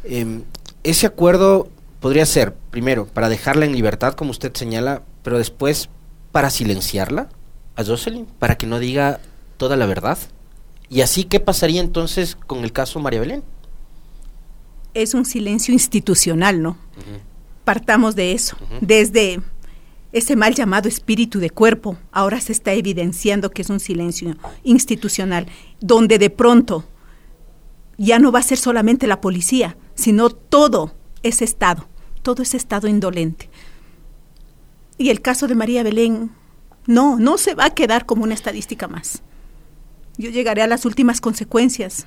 Em, 0.02 0.42
ese 0.82 1.06
acuerdo 1.06 1.68
podría 2.00 2.26
ser, 2.26 2.54
primero, 2.72 3.06
para 3.06 3.28
dejarla 3.28 3.66
en 3.66 3.72
libertad, 3.72 4.14
como 4.14 4.32
usted 4.32 4.52
señala, 4.52 5.02
pero 5.22 5.38
después 5.38 5.88
para 6.32 6.50
silenciarla 6.50 7.28
a 7.76 7.84
Jocelyn, 7.84 8.26
para 8.40 8.58
que 8.58 8.66
no 8.66 8.80
diga 8.80 9.20
toda 9.58 9.76
la 9.76 9.86
verdad. 9.86 10.18
Y 10.90 11.02
así, 11.02 11.22
¿qué 11.22 11.38
pasaría 11.38 11.80
entonces 11.80 12.34
con 12.34 12.64
el 12.64 12.72
caso 12.72 12.98
María 12.98 13.20
Belén? 13.20 13.44
Es 14.92 15.14
un 15.14 15.24
silencio 15.24 15.72
institucional, 15.72 16.60
¿no? 16.60 16.76
Partamos 17.64 18.16
de 18.16 18.32
eso. 18.32 18.56
Desde 18.80 19.40
ese 20.14 20.36
mal 20.36 20.54
llamado 20.54 20.88
espíritu 20.88 21.40
de 21.40 21.50
cuerpo, 21.50 21.98
ahora 22.12 22.40
se 22.40 22.52
está 22.52 22.72
evidenciando 22.72 23.50
que 23.50 23.62
es 23.62 23.68
un 23.68 23.80
silencio 23.80 24.36
institucional, 24.62 25.48
donde 25.80 26.18
de 26.18 26.30
pronto 26.30 26.84
ya 27.98 28.20
no 28.20 28.30
va 28.30 28.38
a 28.38 28.44
ser 28.44 28.56
solamente 28.56 29.08
la 29.08 29.20
policía, 29.20 29.76
sino 29.96 30.30
todo 30.30 30.94
ese 31.24 31.44
Estado, 31.44 31.88
todo 32.22 32.44
ese 32.44 32.56
Estado 32.56 32.86
indolente. 32.86 33.50
Y 34.98 35.10
el 35.10 35.20
caso 35.20 35.48
de 35.48 35.56
María 35.56 35.82
Belén, 35.82 36.30
no, 36.86 37.18
no 37.18 37.36
se 37.36 37.56
va 37.56 37.66
a 37.66 37.74
quedar 37.74 38.06
como 38.06 38.22
una 38.22 38.34
estadística 38.34 38.86
más. 38.86 39.20
Yo 40.16 40.30
llegaré 40.30 40.62
a 40.62 40.68
las 40.68 40.84
últimas 40.84 41.20
consecuencias 41.20 42.06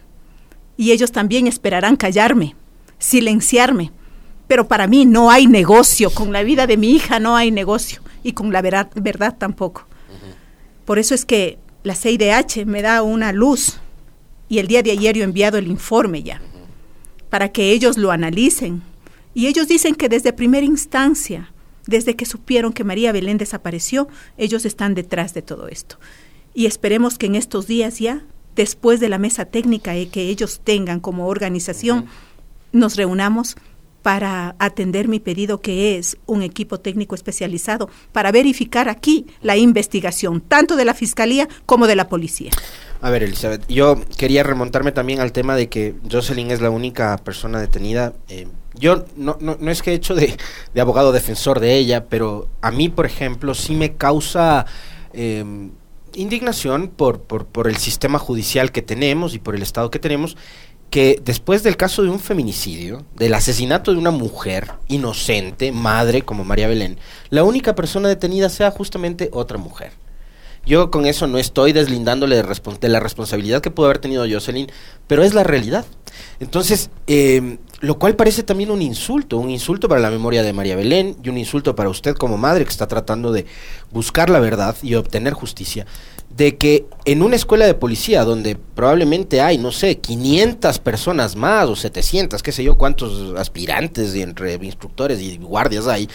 y 0.78 0.92
ellos 0.94 1.12
también 1.12 1.46
esperarán 1.46 1.98
callarme, 1.98 2.56
silenciarme. 3.00 3.92
Pero 4.48 4.68
para 4.68 4.88
mí 4.88 5.06
no 5.06 5.30
hay 5.30 5.48
negocio, 5.48 6.10
con 6.10 6.32
la 6.32 6.44
vida 6.44 6.68
de 6.68 6.78
mi 6.78 6.92
hija 6.92 7.20
no 7.20 7.36
hay 7.36 7.52
negocio. 7.52 8.02
Y 8.24 8.34
con 8.34 8.52
la 8.52 8.62
verdad, 8.62 8.90
verdad 8.96 9.36
tampoco. 9.38 9.86
Por 10.86 11.00
eso 11.00 11.14
es 11.14 11.26
que 11.26 11.60
la 11.84 11.96
CIDH 11.96 12.66
me 12.66 12.82
da 12.82 13.02
una 13.02 13.34
luz. 13.34 13.80
Y 14.50 14.60
el 14.60 14.68
día 14.68 14.84
de 14.84 14.92
ayer 14.92 15.16
yo 15.16 15.22
he 15.22 15.26
enviado 15.26 15.58
el 15.58 15.68
informe 15.68 16.24
ya, 16.24 16.42
para 17.30 17.50
que 17.50 17.72
ellos 17.72 17.98
lo 17.98 18.12
analicen. 18.12 18.82
Y 19.34 19.48
ellos 19.48 19.68
dicen 19.68 19.96
que 19.96 20.08
desde 20.08 20.32
primera 20.32 20.66
instancia, 20.66 21.52
desde 21.86 22.16
que 22.16 22.26
supieron 22.26 22.72
que 22.72 22.86
María 22.86 23.12
Belén 23.12 23.38
desapareció, 23.38 24.08
ellos 24.38 24.66
están 24.66 24.96
detrás 24.96 25.34
de 25.34 25.42
todo 25.42 25.68
esto. 25.68 26.00
Y 26.54 26.66
esperemos 26.66 27.18
que 27.18 27.26
en 27.26 27.36
estos 27.36 27.68
días 27.68 28.00
ya, 28.00 28.24
después 28.56 29.00
de 29.02 29.10
la 29.10 29.18
mesa 29.18 29.46
técnica 29.46 29.92
que 30.12 30.30
ellos 30.30 30.62
tengan 30.64 31.02
como 31.02 31.28
organización, 31.28 32.06
nos 32.72 32.96
reunamos 32.96 33.58
para 34.08 34.56
atender 34.58 35.10
mi 35.10 35.20
pedido 35.20 35.60
que 35.60 35.98
es 35.98 36.16
un 36.28 36.42
equipo 36.42 36.80
técnico 36.80 37.14
especializado 37.14 37.90
para 38.14 38.32
verificar 38.32 38.88
aquí 38.88 39.26
la 39.42 39.58
investigación, 39.58 40.40
tanto 40.40 40.78
de 40.78 40.86
la 40.86 40.94
Fiscalía 40.94 41.50
como 41.66 41.88
de 41.88 41.98
la 41.98 42.08
Policía. 42.08 42.52
A 43.02 43.10
ver, 43.10 43.24
Elizabeth, 43.24 43.68
yo 43.68 44.00
quería 44.18 44.44
remontarme 44.44 44.94
también 44.94 45.20
al 45.20 45.34
tema 45.34 45.58
de 45.58 45.68
que 45.68 45.94
Jocelyn 46.10 46.52
es 46.52 46.62
la 46.62 46.70
única 46.70 47.18
persona 47.18 47.60
detenida. 47.60 48.14
Eh, 48.30 48.48
yo 48.76 49.04
no, 49.18 49.38
no, 49.42 49.58
es 49.70 49.82
que 49.82 49.92
he 49.92 49.96
hecho 49.96 50.16
de, 50.16 50.38
de, 50.74 50.80
abogado 50.80 51.12
defensor 51.12 51.60
de 51.60 51.76
ella, 51.76 52.06
pero 52.06 52.48
a 52.62 52.72
mí, 52.72 52.88
por 52.88 53.06
ejemplo, 53.06 53.54
sí 53.56 53.76
me 53.76 53.98
causa... 53.98 54.66
Eh, 55.12 55.44
indignación 56.14 56.88
por, 56.88 57.22
por, 57.22 57.68
el 57.68 57.78
sistema 57.78 58.18
judicial 58.18 58.72
que 58.72 58.82
tenemos 58.82 59.36
y 59.36 59.40
por 59.40 59.56
el 59.56 59.62
Estado 59.62 59.92
que 59.92 60.00
tenemos, 60.00 60.36
que 60.90 61.22
después 61.24 61.64
del 61.64 61.78
caso 61.78 62.04
de 62.04 62.10
un 62.10 62.20
feminicidio, 62.20 63.04
del 63.16 63.34
asesinato 63.34 63.92
de 63.92 63.98
una 63.98 64.12
mujer 64.12 64.72
inocente, 64.88 65.72
madre 65.72 66.22
como 66.22 66.44
María 66.44 66.68
Belén, 66.68 66.98
la 67.30 67.44
única 67.44 67.76
persona 67.76 68.08
detenida 68.08 68.50
sea 68.50 68.72
justamente 68.72 69.30
otra 69.34 69.58
mujer. 69.58 69.92
Yo 70.66 70.92
con 70.92 71.06
eso 71.06 71.28
no 71.28 71.38
estoy 71.38 71.72
deslindándole 71.72 72.36
de, 72.36 72.44
de 72.82 72.90
la 72.90 73.00
responsabilidad 73.00 73.62
que 73.62 73.72
pudo 73.72 73.86
haber 73.86 74.00
tenido 74.00 74.26
Jocelyn, 74.30 74.68
pero 75.08 75.24
es 75.24 75.34
la 75.34 75.44
realidad. 75.46 75.86
Entonces, 76.42 76.90
eh, 77.08 77.58
lo 77.80 77.98
cual 77.98 78.16
parece 78.16 78.44
también 78.44 78.72
un 78.72 78.82
insulto, 78.82 79.38
un 79.38 79.50
insulto 79.50 79.88
para 79.88 80.02
la 80.02 80.10
memoria 80.10 80.44
de 80.44 80.52
María 80.52 80.76
Belén 80.76 81.16
y 81.24 81.30
un 81.30 81.38
insulto 81.38 81.76
para 81.76 81.90
usted 81.90 82.16
como 82.16 82.38
madre 82.38 82.66
que 82.66 82.72
está 82.72 82.88
tratando 82.88 83.32
de 83.32 83.46
buscar 83.92 84.30
la 84.30 84.40
verdad 84.40 84.76
y 84.82 84.96
obtener 84.96 85.34
justicia, 85.34 85.86
de 86.38 86.56
que 86.56 86.86
en 87.06 87.24
una 87.24 87.36
escuela 87.36 87.66
de 87.66 87.74
policía 87.74 88.24
donde 88.24 88.56
probablemente 88.56 89.42
hay, 89.42 89.58
no 89.58 89.72
sé, 89.72 89.98
500 89.98 90.78
personas 90.78 91.36
más 91.36 91.68
o 91.68 91.76
700, 91.76 92.44
qué 92.44 92.52
sé 92.52 92.64
yo, 92.64 92.78
cuántos 92.78 93.36
aspirantes 93.36 94.14
entre 94.14 94.54
instructores 94.54 95.20
y 95.20 95.38
guardias 95.38 95.88
hay, 95.88 96.08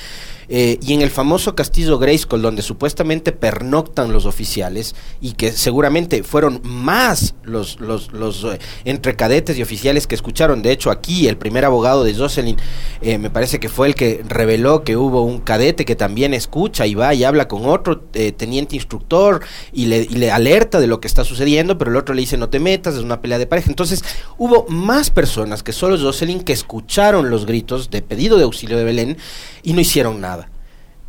eh, 0.55 0.79
y 0.83 0.93
en 0.93 1.01
el 1.01 1.09
famoso 1.09 1.55
castillo 1.55 1.99
Grayskull, 1.99 2.43
donde 2.43 2.61
supuestamente 2.61 3.33
pernoctan 3.33 4.13
los 4.13 4.27
oficiales, 4.27 4.95
y 5.19 5.33
que 5.33 5.51
seguramente 5.51 6.23
fueron 6.23 6.61
más 6.63 7.35
los, 7.43 7.81
los, 7.81 8.13
los 8.13 8.45
eh, 8.45 8.59
entre 8.85 9.17
cadetes 9.17 9.57
y 9.57 9.63
oficiales 9.63 10.07
que 10.07 10.15
escucharon, 10.15 10.61
de 10.61 10.73
hecho 10.73 10.91
aquí 10.91 11.27
el 11.27 11.39
primer 11.39 11.65
abogado 11.65 12.05
de 12.05 12.15
Jocelyn, 12.15 12.59
eh, 13.01 13.17
me 13.17 13.31
parece 13.31 13.61
que 13.61 13.71
fue 13.71 13.87
el 13.87 13.95
que 13.95 14.23
reveló 14.29 14.85
que 14.85 14.99
hubo 14.99 15.23
un 15.23 15.41
cadete 15.41 15.87
que 15.87 15.97
también 15.97 16.35
escucha 16.35 16.87
y 16.87 16.95
va 16.95 17.15
y 17.15 17.25
habla 17.25 17.49
con 17.49 17.65
otro 17.65 18.01
teniente 18.01 18.77
instructor 18.77 19.41
y 19.73 19.87
le 19.87 20.31
alerta 20.31 20.81
de 20.81 20.87
lo 20.87 21.01
que 21.01 21.09
está 21.09 21.25
sucediendo, 21.25 21.79
pero 21.79 21.91
el 21.91 21.97
otro 21.97 22.15
le 22.15 22.21
dice 22.21 22.37
no 22.37 22.51
te 22.51 22.61
metas, 22.61 22.95
es 22.95 23.01
una 23.01 23.23
pelea 23.23 23.39
de 23.39 23.47
pareja. 23.47 23.71
Entonces 23.71 24.05
hubo 24.37 24.67
más 24.69 25.09
personas 25.09 25.63
que 25.63 25.73
solo 25.73 25.99
Jocelyn 25.99 26.41
que 26.41 26.53
escucharon 26.53 27.31
los 27.31 27.47
gritos 27.47 27.89
de 27.89 28.03
pedido 28.03 28.37
de 28.37 28.45
auxilio 28.45 28.77
de 28.77 28.85
Belén 28.85 29.17
y 29.63 29.73
no 29.73 29.81
hicieron 29.81 30.21
nada. 30.21 30.42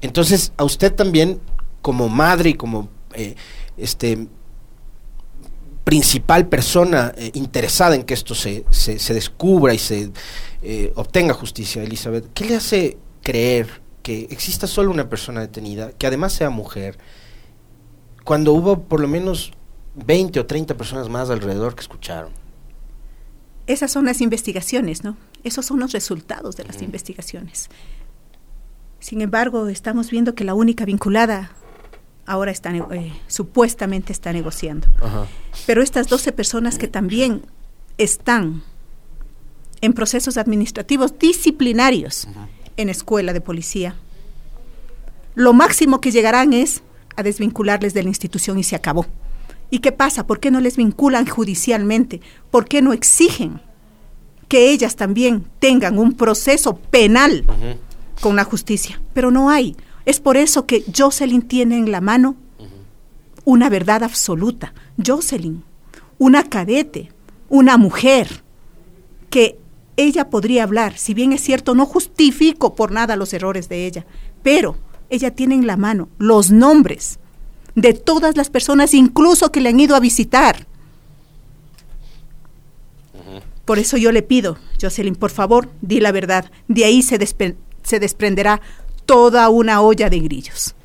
Entonces, 0.04 0.52
a 0.58 0.66
usted 0.66 0.94
también, 0.94 1.40
como 1.82 2.10
madre 2.10 2.50
y 2.52 2.54
como 2.56 2.90
eh, 3.14 3.36
este 3.78 4.28
principal 5.86 6.48
persona 6.50 7.14
eh, 7.16 7.32
interesada 7.36 7.96
en 7.96 8.04
que 8.04 8.14
esto 8.14 8.36
se, 8.36 8.66
se, 8.70 9.14
descubra 9.14 9.74
y 9.74 9.80
se 9.80 10.12
eh, 10.62 10.92
obtenga 10.96 11.34
justicia, 11.34 11.84
Elizabeth, 11.84 12.34
¿qué 12.34 12.44
le 12.44 12.56
hace 12.56 12.98
creer 13.22 13.82
que 14.02 14.28
exista 14.30 14.68
solo 14.68 14.92
una 14.92 15.08
persona 15.08 15.40
detenida, 15.40 15.94
que 15.94 16.06
además 16.06 16.34
sea 16.34 16.50
mujer, 16.50 16.98
cuando 18.26 18.52
hubo 18.52 18.84
por 18.84 19.00
lo 19.00 19.08
menos 19.08 19.54
20 19.96 20.38
o 20.42 20.46
30 20.46 20.76
personas 20.76 21.08
más 21.08 21.30
alrededor 21.30 21.76
que 21.76 21.82
escucharon? 21.82 22.34
Esas 23.68 23.90
son 23.90 24.06
las 24.06 24.20
investigaciones, 24.20 25.06
¿no? 25.06 25.16
Esos 25.46 25.66
son 25.66 25.80
los 25.80 25.94
resultados 25.94 26.58
de 26.58 26.66
las 26.66 26.82
investigaciones. 26.82 27.70
Sin 29.04 29.20
embargo, 29.20 29.68
estamos 29.68 30.10
viendo 30.10 30.34
que 30.34 30.46
la 30.46 30.54
única 30.54 30.86
vinculada 30.86 31.52
ahora 32.26 32.52
está, 32.52 32.74
eh, 32.74 33.12
supuestamente 33.28 34.14
está 34.14 34.32
negociando. 34.32 34.88
Pero 35.66 35.82
estas 35.82 36.08
12 36.08 36.32
personas 36.32 36.78
que 36.78 36.88
también 36.88 37.42
están 37.98 38.64
en 39.82 39.92
procesos 39.92 40.38
administrativos 40.38 41.20
disciplinarios 41.20 42.30
en 42.78 42.88
escuela 42.88 43.34
de 43.34 43.42
policía, 43.42 43.98
lo 45.36 45.52
máximo 45.52 46.00
que 46.00 46.12
llegarán 46.12 46.54
es 46.54 46.82
a 47.18 47.24
desvincularles 47.24 47.94
de 47.94 48.04
la 48.04 48.10
institución 48.10 48.58
y 48.58 48.64
se 48.64 48.78
acabó. 48.78 49.06
¿Y 49.70 49.80
qué 49.80 49.92
pasa? 49.92 50.26
¿Por 50.26 50.40
qué 50.40 50.50
no 50.50 50.62
les 50.62 50.78
vinculan 50.78 51.28
judicialmente? 51.28 52.22
¿Por 52.52 52.70
qué 52.70 52.82
no 52.82 52.94
exigen 52.94 53.60
que 54.48 54.72
ellas 54.72 54.96
también 54.96 55.44
tengan 55.60 56.00
un 56.00 56.14
proceso 56.14 56.78
penal? 56.78 57.44
Con 58.22 58.36
la 58.36 58.44
justicia, 58.44 59.02
pero 59.14 59.32
no 59.32 59.50
hay. 59.50 59.76
Es 60.06 60.20
por 60.20 60.38
eso 60.38 60.66
que 60.66 60.84
Jocelyn 60.96 61.42
tiene 61.42 61.78
en 61.78 61.92
la 61.92 62.02
mano 62.02 62.36
una 63.46 63.70
verdad 63.70 64.04
absoluta. 64.04 64.74
Jocelyn, 65.06 65.64
una 66.18 66.44
cadete, 66.44 67.12
una 67.50 67.78
mujer, 67.78 68.44
que 69.30 69.58
ella 69.98 70.30
podría 70.30 70.64
hablar, 70.64 70.98
si 70.98 71.14
bien 71.14 71.34
es 71.34 71.42
cierto, 71.42 71.76
no 71.76 71.86
justifico 71.86 72.76
por 72.76 72.92
nada 72.92 73.16
los 73.16 73.34
errores 73.34 73.70
de 73.70 73.86
ella, 73.86 74.06
pero 74.42 74.76
ella 75.10 75.32
tiene 75.32 75.56
en 75.56 75.68
la 75.68 75.78
mano 75.78 76.10
los 76.18 76.52
nombres 76.52 77.20
de 77.76 77.94
todas 77.94 78.38
las 78.38 78.50
personas, 78.50 78.94
incluso 78.94 79.52
que 79.52 79.62
le 79.62 79.70
han 79.70 79.80
ido 79.80 79.96
a 79.96 80.00
visitar. 80.00 80.68
Por 83.66 83.80
eso 83.80 83.98
yo 83.98 84.12
le 84.12 84.22
pido, 84.22 84.58
Jocelyn, 84.82 85.16
por 85.16 85.32
favor, 85.32 85.70
di 85.82 86.00
la 86.00 86.12
verdad. 86.12 86.52
De 86.68 86.86
ahí 86.86 87.02
se, 87.02 87.18
se 87.84 88.00
desprenderá 88.00 88.62
toda 89.06 89.50
una 89.50 89.82
olla 89.82 90.10
de 90.10 90.20
grillos. 90.20 90.76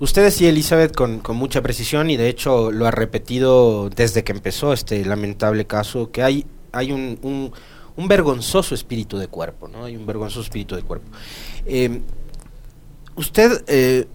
Usted 0.00 0.22
decía, 0.22 0.48
Elizabeth, 0.50 0.94
con, 0.94 1.22
mucha 1.34 1.60
precisión, 1.62 2.10
y 2.10 2.16
de 2.16 2.28
hecho 2.28 2.70
lo 2.70 2.86
ha 2.86 2.90
repetido 2.90 3.90
desde 3.90 4.22
que 4.22 4.32
empezó 4.32 4.72
este 4.72 5.04
lamentable 5.04 5.66
caso, 5.66 6.10
que 6.10 6.22
hay, 6.22 6.46
hay 6.72 6.92
un, 6.92 7.52
vergonzoso 7.96 8.74
espíritu 8.74 9.18
de 9.18 9.26
cuerpo, 9.26 9.66
¿no? 9.66 9.84
Hay 9.84 9.96
un 9.96 10.06
vergonzoso 10.06 10.42
espíritu 10.42 10.76
de 10.76 10.82
cuerpo. 10.82 11.08
Eh, 11.66 12.00
¿Usted 13.16 13.64
eh, 13.66 14.06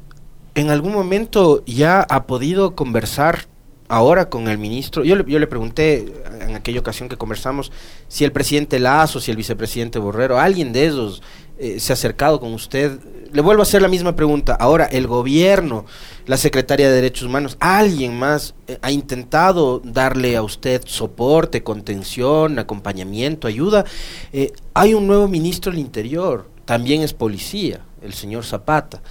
en 0.56 0.70
algún 0.70 0.94
momento 0.94 1.64
ya 1.66 2.02
ha 2.02 2.26
podido 2.26 2.76
conversar 2.76 3.48
ahora 3.90 4.30
con 4.30 4.48
el 4.48 4.58
ministro, 4.58 5.04
yo 5.04 5.16
le 5.16 5.48
pregunté 5.48 6.14
en 6.42 6.56
aquella 6.56 6.80
ocasión 6.80 7.10
que 7.10 7.18
conversamos 7.18 7.72
si 8.08 8.24
el 8.24 8.32
presidente 8.32 8.80
Lazo, 8.80 9.20
si 9.20 9.30
el 9.30 9.38
vicepresidente 9.38 10.00
Borrero, 10.00 10.40
alguien 10.40 10.74
de 10.74 10.88
esos 10.88 11.22
eh, 11.58 11.80
se 11.80 11.94
ha 11.94 11.96
acercado 11.96 12.40
con 12.40 12.54
usted. 12.54 13.00
Le 13.32 13.42
vuelvo 13.42 13.62
a 13.62 13.64
hacer 13.64 13.82
la 13.82 13.88
misma 13.88 14.16
pregunta. 14.16 14.54
Ahora, 14.54 14.86
el 14.86 15.08
gobierno, 15.08 15.86
la 16.26 16.38
Secretaría 16.38 16.88
de 16.90 16.96
Derechos 16.96 17.28
Humanos, 17.28 17.58
alguien 17.60 18.18
más 18.18 18.56
eh, 18.68 18.80
ha 18.82 18.92
intentado 18.92 19.80
darle 19.84 20.36
a 20.36 20.44
usted 20.44 20.82
soporte, 20.86 21.64
contención, 21.64 22.60
acompañamiento, 22.60 23.48
ayuda. 23.48 23.86
Eh, 24.32 24.52
hay 24.74 24.94
un 24.94 25.08
nuevo 25.08 25.28
ministro 25.28 25.72
del 25.72 25.82
Interior, 25.82 26.50
también 26.66 27.02
es 27.02 27.14
policía, 27.14 27.82
el 28.02 28.14
señor 28.14 28.46
Zapata. 28.46 29.02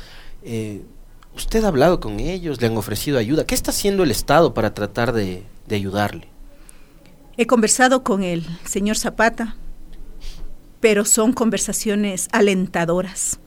¿Usted 1.34 1.64
ha 1.64 1.68
hablado 1.68 2.00
con 2.00 2.20
ellos? 2.20 2.60
¿Le 2.60 2.66
han 2.66 2.76
ofrecido 2.76 3.18
ayuda? 3.18 3.46
¿Qué 3.46 3.54
está 3.54 3.70
haciendo 3.70 4.02
el 4.02 4.10
Estado 4.10 4.52
para 4.52 4.74
tratar 4.74 5.12
de, 5.12 5.44
de 5.66 5.76
ayudarle? 5.76 6.28
He 7.36 7.46
conversado 7.46 8.02
con 8.02 8.22
el 8.22 8.44
señor 8.64 8.98
Zapata, 8.98 9.56
pero 10.82 11.04
son 11.04 11.32
conversaciones 11.32 12.28
alentadoras, 12.32 13.38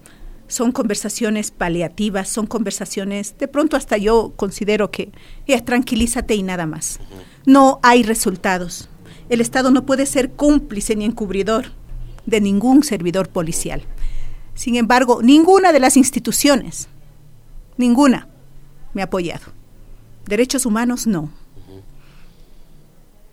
son 0.48 0.72
conversaciones 0.72 1.52
paliativas, 1.52 2.30
son 2.30 2.48
conversaciones, 2.48 3.38
de 3.38 3.50
pronto 3.50 3.76
hasta 3.76 3.98
yo 3.98 4.32
considero 4.38 4.90
que, 4.90 5.12
ya 5.46 5.64
tranquilízate 5.66 6.34
y 6.34 6.44
nada 6.44 6.66
más. 6.66 7.02
No 7.46 7.82
hay 7.84 8.04
resultados. 8.04 8.88
El 9.28 9.42
Estado 9.42 9.70
no 9.70 9.86
puede 9.86 10.06
ser 10.06 10.32
cómplice 10.32 10.96
ni 10.96 11.04
encubridor 11.04 11.74
de 12.26 12.40
ningún 12.40 12.84
servidor 12.84 13.28
policial. 13.28 13.84
Sin 14.54 14.78
embargo, 14.78 15.22
ninguna 15.22 15.74
de 15.74 15.82
las 15.82 15.98
instituciones, 15.98 16.88
ninguna, 17.76 18.30
me 18.94 19.02
ha 19.02 19.06
apoyado. 19.06 19.52
Derechos 20.26 20.66
humanos, 20.66 21.06
no. 21.06 21.32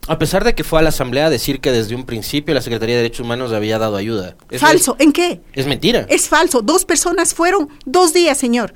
A 0.08 0.18
pesar 0.18 0.42
de 0.42 0.54
que 0.54 0.64
fue 0.64 0.80
a 0.80 0.82
la 0.82 0.88
Asamblea 0.88 1.26
a 1.26 1.30
decir 1.30 1.60
que 1.60 1.70
desde 1.70 1.94
un 1.94 2.04
principio 2.04 2.54
la 2.54 2.60
Secretaría 2.60 2.96
de 2.96 3.02
Derechos 3.02 3.24
Humanos 3.24 3.52
había 3.52 3.78
dado 3.78 3.96
ayuda. 3.96 4.36
falso, 4.58 4.96
¿en 4.98 5.12
qué? 5.12 5.40
Es 5.52 5.66
mentira. 5.66 6.06
Es 6.08 6.28
falso. 6.28 6.60
Dos 6.60 6.84
personas 6.84 7.34
fueron 7.34 7.68
dos 7.86 8.12
días, 8.12 8.36
señor. 8.36 8.72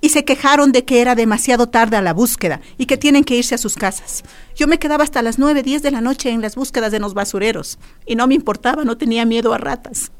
Y 0.00 0.10
se 0.10 0.24
quejaron 0.24 0.70
de 0.72 0.84
que 0.84 1.00
era 1.00 1.14
demasiado 1.14 1.68
tarde 1.68 1.96
a 1.96 2.02
la 2.02 2.14
búsqueda 2.14 2.60
y 2.78 2.86
que 2.86 2.96
tienen 2.96 3.24
que 3.24 3.36
irse 3.36 3.54
a 3.54 3.58
sus 3.58 3.74
casas. 3.74 4.22
Yo 4.56 4.66
me 4.66 4.78
quedaba 4.78 5.04
hasta 5.04 5.22
las 5.22 5.38
nueve, 5.38 5.62
diez 5.62 5.82
de 5.82 5.90
la 5.90 6.00
noche 6.00 6.30
en 6.30 6.40
las 6.40 6.54
búsquedas 6.54 6.92
de 6.92 7.00
los 7.00 7.14
basureros. 7.14 7.78
Y 8.06 8.14
no 8.14 8.26
me 8.28 8.34
importaba, 8.34 8.84
no 8.84 8.96
tenía 8.96 9.24
miedo 9.24 9.52
a 9.52 9.58
ratas. 9.58 10.12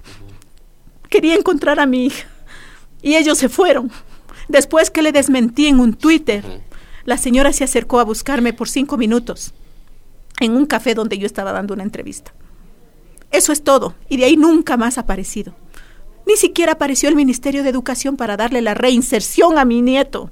Quería 1.08 1.36
encontrar 1.36 1.78
a 1.78 1.86
mi 1.86 2.06
hija. 2.06 2.28
Y 3.02 3.14
ellos 3.14 3.38
se 3.38 3.48
fueron. 3.48 3.90
Después 4.48 4.90
que 4.90 5.02
le 5.02 5.12
desmentí 5.12 5.68
en 5.68 5.78
un 5.78 5.94
Twitter, 5.94 6.44
la 7.04 7.16
señora 7.18 7.52
se 7.52 7.64
acercó 7.64 8.00
a 8.00 8.04
buscarme 8.04 8.52
por 8.52 8.68
cinco 8.68 8.96
minutos 8.96 9.54
en 10.40 10.52
un 10.56 10.66
café 10.66 10.94
donde 10.94 11.18
yo 11.18 11.26
estaba 11.26 11.52
dando 11.52 11.74
una 11.74 11.82
entrevista. 11.82 12.34
Eso 13.30 13.52
es 13.52 13.62
todo, 13.62 13.94
y 14.08 14.16
de 14.16 14.24
ahí 14.24 14.36
nunca 14.36 14.76
más 14.76 14.98
ha 14.98 15.02
aparecido. 15.02 15.54
Ni 16.26 16.36
siquiera 16.36 16.72
apareció 16.72 17.08
el 17.08 17.16
Ministerio 17.16 17.62
de 17.62 17.70
Educación 17.70 18.16
para 18.16 18.36
darle 18.36 18.60
la 18.60 18.74
reinserción 18.74 19.58
a 19.58 19.64
mi 19.64 19.82
nieto. 19.82 20.30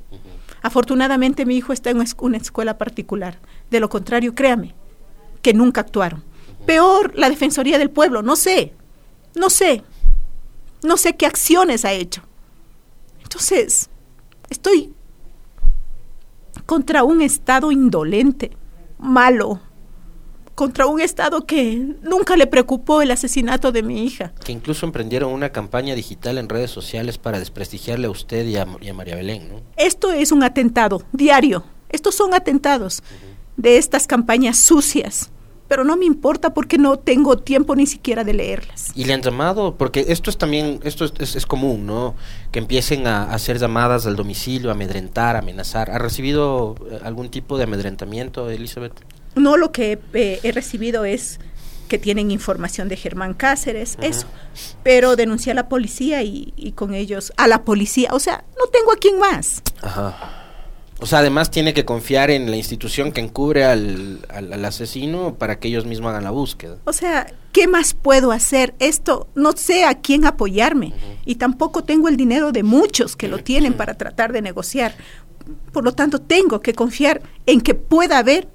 Afortunadamente 0.62 1.46
mi 1.46 1.56
hijo 1.56 1.72
está 1.72 1.90
en 1.90 2.02
una 2.18 2.36
escuela 2.36 2.78
particular. 2.78 3.38
De 3.70 3.80
lo 3.80 3.88
contrario, 3.88 4.34
créame, 4.34 4.74
que 5.42 5.54
nunca 5.54 5.82
actuaron. 5.82 6.24
Peor, 6.66 7.12
la 7.14 7.30
Defensoría 7.30 7.78
del 7.78 7.90
Pueblo, 7.90 8.22
no 8.22 8.36
sé, 8.36 8.74
no 9.34 9.50
sé, 9.50 9.84
no 10.82 10.96
sé 10.96 11.16
qué 11.16 11.26
acciones 11.26 11.84
ha 11.84 11.92
hecho. 11.92 12.22
Entonces, 13.22 13.88
estoy 14.50 14.92
contra 16.66 17.04
un 17.04 17.22
Estado 17.22 17.72
indolente, 17.72 18.50
malo, 18.98 19.60
contra 20.58 20.86
un 20.86 21.00
Estado 21.00 21.46
que 21.46 21.76
nunca 22.02 22.36
le 22.36 22.48
preocupó 22.48 23.00
el 23.00 23.12
asesinato 23.12 23.70
de 23.70 23.84
mi 23.84 24.02
hija. 24.02 24.32
Que 24.44 24.50
incluso 24.50 24.86
emprendieron 24.86 25.32
una 25.32 25.50
campaña 25.50 25.94
digital 25.94 26.36
en 26.36 26.48
redes 26.48 26.72
sociales 26.72 27.16
para 27.16 27.38
desprestigiarle 27.38 28.08
a 28.08 28.10
usted 28.10 28.44
y 28.44 28.56
a, 28.56 28.66
María 28.66 29.14
Belén, 29.14 29.48
¿no? 29.48 29.60
Esto 29.76 30.10
es 30.10 30.32
un 30.32 30.42
atentado 30.42 31.04
diario. 31.12 31.62
Estos 31.90 32.16
son 32.16 32.34
atentados 32.34 33.04
de 33.56 33.78
estas 33.78 34.08
campañas 34.08 34.58
sucias. 34.58 35.30
Pero 35.68 35.84
no 35.84 35.96
me 35.96 36.06
importa 36.06 36.52
porque 36.52 36.76
no 36.76 36.98
tengo 36.98 37.38
tiempo 37.38 37.76
ni 37.76 37.86
siquiera 37.86 38.24
de 38.24 38.32
leerlas. 38.32 38.90
¿Y 38.96 39.04
le 39.04 39.14
han 39.14 39.22
llamado? 39.22 39.76
Porque 39.76 40.06
esto 40.08 40.28
es 40.28 40.38
también, 40.38 40.80
esto 40.82 41.04
es, 41.04 41.36
es, 41.36 41.46
común, 41.46 41.86
¿no? 41.86 42.16
Que 42.50 42.58
empiecen 42.58 43.06
a, 43.06 43.32
hacer 43.32 43.60
llamadas 43.60 44.06
al 44.06 44.16
domicilio, 44.16 44.72
amedrentar, 44.72 45.36
amenazar. 45.36 45.90
¿Ha 45.92 45.98
recibido 45.98 46.74
eh, 46.90 46.98
algún 47.04 47.28
tipo 47.28 47.58
de 47.58 47.64
amedrentamiento, 47.64 48.50
Elizabeth? 48.50 48.94
No 49.38 49.56
lo 49.56 49.72
que 49.72 49.98
eh, 50.12 50.40
he 50.42 50.52
recibido 50.52 51.04
es 51.04 51.38
que 51.88 51.98
tienen 51.98 52.30
información 52.30 52.88
de 52.88 52.96
Germán 52.96 53.34
Cáceres, 53.34 53.96
eso. 54.00 54.26
Pero 54.84 55.16
denuncié 55.16 55.52
a 55.52 55.54
la 55.54 55.68
policía 55.68 56.22
y, 56.22 56.72
con 56.76 56.94
ellos, 56.94 57.32
a 57.36 57.48
la 57.48 57.64
policía, 57.64 58.10
o 58.12 58.20
sea, 58.20 58.44
no 58.58 58.66
tengo 58.66 58.92
a 58.92 58.96
quién 58.96 59.18
más. 59.18 59.62
Ajá. 59.82 60.44
O 61.00 61.06
sea, 61.06 61.20
además 61.20 61.50
tiene 61.50 61.74
que 61.74 61.84
confiar 61.84 62.30
en 62.30 62.50
la 62.50 62.56
institución 62.56 63.12
que 63.12 63.20
encubre 63.20 63.64
al, 63.64 64.26
al, 64.28 64.64
asesino 64.64 65.34
para 65.34 65.60
que 65.60 65.68
ellos 65.68 65.86
mismos 65.86 66.10
hagan 66.10 66.24
la 66.24 66.32
búsqueda. 66.32 66.78
O 66.84 66.92
sea, 66.92 67.32
¿qué 67.52 67.68
más 67.68 67.94
puedo 67.94 68.32
hacer? 68.32 68.74
Esto, 68.80 69.28
no 69.36 69.52
sé 69.52 69.84
a 69.84 70.00
quién 70.00 70.26
apoyarme. 70.26 70.92
Y 71.24 71.36
tampoco 71.36 71.84
tengo 71.84 72.08
el 72.08 72.16
dinero 72.16 72.50
de 72.50 72.64
muchos 72.64 73.14
que 73.14 73.28
lo 73.28 73.38
tienen 73.44 73.74
para 73.74 73.94
tratar 73.94 74.32
de 74.32 74.42
negociar. 74.42 74.96
Por 75.72 75.84
lo 75.84 75.92
tanto, 75.92 76.20
tengo 76.20 76.60
que 76.60 76.74
confiar 76.74 77.22
en 77.46 77.60
que 77.60 77.74
pueda 77.74 78.18
haber 78.18 78.48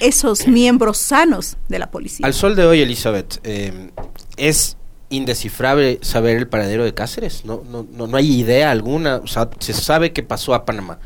esos 0.00 0.46
miembros 0.48 0.98
sanos 0.98 1.56
de 1.68 1.78
la 1.78 1.90
policía. 1.90 2.26
Al 2.26 2.34
sol 2.34 2.56
de 2.56 2.64
hoy, 2.64 2.80
Elizabeth, 2.80 3.40
eh, 3.44 3.90
¿es 4.36 4.76
indescifrable 5.10 5.98
saber 6.02 6.36
el 6.36 6.48
paradero 6.48 6.84
de 6.84 6.94
Cáceres? 6.94 7.44
No, 7.44 7.62
no, 7.68 7.84
no, 7.84 8.16
hay 8.16 8.40
idea 8.40 8.70
alguna, 8.70 9.16
o 9.16 9.26
sea, 9.26 9.50
se 9.58 9.72
sabe 9.72 10.12
que 10.12 10.22
pasó 10.22 10.54
a 10.54 10.64
Panamá 10.64 10.98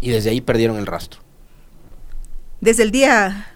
y 0.00 0.10
desde 0.10 0.30
ahí 0.30 0.40
perdieron 0.40 0.78
el 0.78 0.86
rastro. 0.86 1.20
Desde 2.60 2.82
el 2.82 2.90
día 2.90 3.46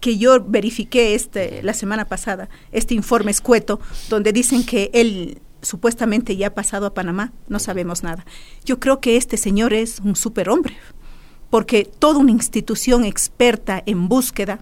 que 0.00 0.18
yo 0.18 0.44
verifiqué 0.44 1.14
este 1.14 1.62
la 1.62 1.72
semana 1.72 2.04
pasada 2.04 2.48
este 2.70 2.94
informe 2.94 3.30
escueto 3.30 3.80
donde 4.10 4.32
dicen 4.32 4.64
que 4.64 4.90
él 4.92 5.40
supuestamente 5.62 6.36
ya 6.36 6.48
ha 6.48 6.54
pasado 6.54 6.86
a 6.86 6.94
Panamá, 6.94 7.32
no 7.48 7.58
sabemos 7.58 8.02
nada. 8.02 8.24
Yo 8.64 8.78
creo 8.78 9.00
que 9.00 9.16
este 9.16 9.36
señor 9.36 9.72
es 9.72 10.00
un 10.00 10.14
superhombre 10.14 10.76
porque 11.50 11.84
toda 11.84 12.18
una 12.18 12.30
institución 12.30 13.04
experta 13.04 13.82
en 13.86 14.08
búsqueda 14.08 14.60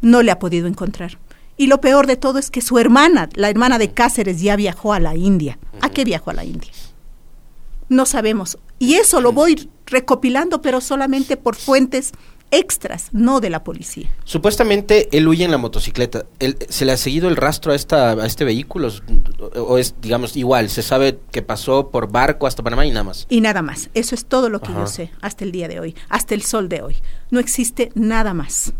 no 0.00 0.22
le 0.22 0.30
ha 0.30 0.38
podido 0.38 0.66
encontrar. 0.66 1.18
Y 1.56 1.66
lo 1.66 1.80
peor 1.80 2.06
de 2.06 2.16
todo 2.16 2.38
es 2.38 2.50
que 2.50 2.62
su 2.62 2.78
hermana, 2.78 3.28
la 3.34 3.50
hermana 3.50 3.78
de 3.78 3.92
Cáceres, 3.92 4.40
ya 4.40 4.56
viajó 4.56 4.94
a 4.94 5.00
la 5.00 5.14
India. 5.14 5.58
¿A 5.82 5.90
qué 5.90 6.04
viajó 6.04 6.30
a 6.30 6.34
la 6.34 6.44
India? 6.44 6.70
No 7.88 8.06
sabemos. 8.06 8.58
Y 8.78 8.94
eso 8.94 9.20
lo 9.20 9.32
voy 9.32 9.68
recopilando, 9.84 10.62
pero 10.62 10.80
solamente 10.80 11.36
por 11.36 11.56
fuentes 11.56 12.12
extras, 12.50 13.08
no 13.12 13.40
de 13.40 13.50
la 13.50 13.64
policía. 13.64 14.08
Supuestamente 14.24 15.08
él 15.12 15.28
huye 15.28 15.44
en 15.44 15.50
la 15.50 15.58
motocicleta. 15.58 16.26
¿Se 16.68 16.84
le 16.84 16.92
ha 16.92 16.96
seguido 16.96 17.28
el 17.28 17.36
rastro 17.36 17.72
a, 17.72 17.74
esta, 17.74 18.12
a 18.12 18.26
este 18.26 18.44
vehículo? 18.44 18.90
¿O 19.56 19.78
es, 19.78 19.94
digamos, 20.00 20.36
igual? 20.36 20.70
¿Se 20.70 20.82
sabe 20.82 21.18
que 21.30 21.42
pasó 21.42 21.90
por 21.90 22.10
barco 22.10 22.46
hasta 22.46 22.62
Panamá 22.62 22.86
y 22.86 22.90
nada 22.90 23.04
más? 23.04 23.26
Y 23.28 23.40
nada 23.40 23.62
más. 23.62 23.90
Eso 23.94 24.14
es 24.14 24.24
todo 24.24 24.48
lo 24.48 24.60
que 24.60 24.72
yo 24.72 24.86
sé 24.86 25.10
hasta 25.20 25.44
el 25.44 25.52
día 25.52 25.68
de 25.68 25.80
hoy, 25.80 25.94
hasta 26.08 26.34
el 26.34 26.42
sol 26.42 26.68
de 26.68 26.82
hoy. 26.82 26.96
No 27.30 27.40
existe 27.40 27.90
nada 27.94 28.34
más. 28.34 28.72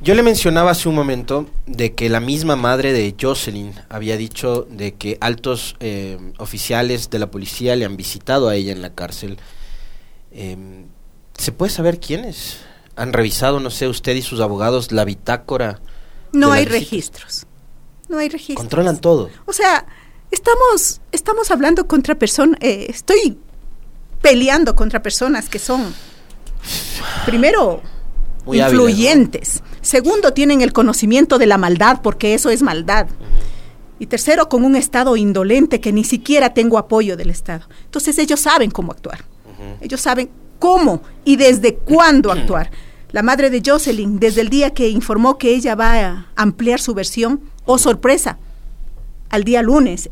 Yo 0.00 0.14
le 0.14 0.22
mencionaba 0.22 0.70
hace 0.70 0.88
un 0.88 0.94
momento 0.94 1.46
de 1.66 1.94
que 1.94 2.08
la 2.08 2.20
misma 2.20 2.54
madre 2.54 2.92
de 2.92 3.16
Jocelyn 3.20 3.72
había 3.88 4.16
dicho 4.16 4.62
de 4.70 4.94
que 4.94 5.18
altos 5.20 5.74
eh, 5.80 6.18
oficiales 6.38 7.10
de 7.10 7.18
la 7.18 7.32
policía 7.32 7.74
le 7.74 7.84
han 7.84 7.96
visitado 7.96 8.48
a 8.48 8.54
ella 8.54 8.70
en 8.70 8.80
la 8.80 8.94
cárcel. 8.94 9.38
Eh, 10.30 10.56
¿Se 11.38 11.52
puede 11.52 11.70
saber 11.70 12.00
quiénes? 12.00 12.58
¿Han 12.96 13.12
revisado, 13.12 13.60
no 13.60 13.70
sé, 13.70 13.86
usted 13.86 14.14
y 14.16 14.22
sus 14.22 14.40
abogados 14.40 14.90
la 14.90 15.04
bitácora? 15.04 15.80
No 16.32 16.52
hay 16.52 16.64
registros. 16.64 17.46
No 18.08 18.18
hay 18.18 18.28
registros. 18.28 18.58
Controlan 18.58 19.00
todo. 19.00 19.30
O 19.46 19.52
sea, 19.52 19.86
estamos, 20.32 21.00
estamos 21.12 21.50
hablando 21.52 21.86
contra 21.86 22.16
personas, 22.16 22.58
eh, 22.60 22.86
estoy 22.88 23.38
peleando 24.20 24.74
contra 24.74 25.00
personas 25.00 25.48
que 25.48 25.60
son, 25.60 25.94
primero, 27.24 27.82
influyentes. 28.46 29.62
Segundo, 29.80 30.32
tienen 30.32 30.60
el 30.60 30.72
conocimiento 30.72 31.38
de 31.38 31.46
la 31.46 31.56
maldad, 31.56 32.00
porque 32.02 32.34
eso 32.34 32.50
es 32.50 32.62
maldad. 32.62 33.06
Y 34.00 34.06
tercero, 34.06 34.48
con 34.48 34.64
un 34.64 34.74
Estado 34.74 35.16
indolente 35.16 35.80
que 35.80 35.92
ni 35.92 36.02
siquiera 36.02 36.52
tengo 36.52 36.78
apoyo 36.78 37.16
del 37.16 37.30
Estado. 37.30 37.68
Entonces 37.84 38.18
ellos 38.18 38.40
saben 38.40 38.72
cómo 38.72 38.90
actuar. 38.90 39.24
Ellos 39.80 40.00
saben 40.00 40.30
cómo 40.58 41.02
y 41.24 41.36
desde 41.36 41.74
cuándo 41.74 42.32
actuar. 42.32 42.70
La 43.10 43.22
madre 43.22 43.50
de 43.50 43.62
Jocelyn, 43.64 44.18
desde 44.18 44.42
el 44.42 44.50
día 44.50 44.74
que 44.74 44.88
informó 44.88 45.38
que 45.38 45.54
ella 45.54 45.74
va 45.74 45.94
a 45.94 46.26
ampliar 46.36 46.80
su 46.80 46.94
versión, 46.94 47.40
oh 47.64 47.78
sorpresa, 47.78 48.38
al 49.30 49.44
día 49.44 49.62
lunes 49.62 50.10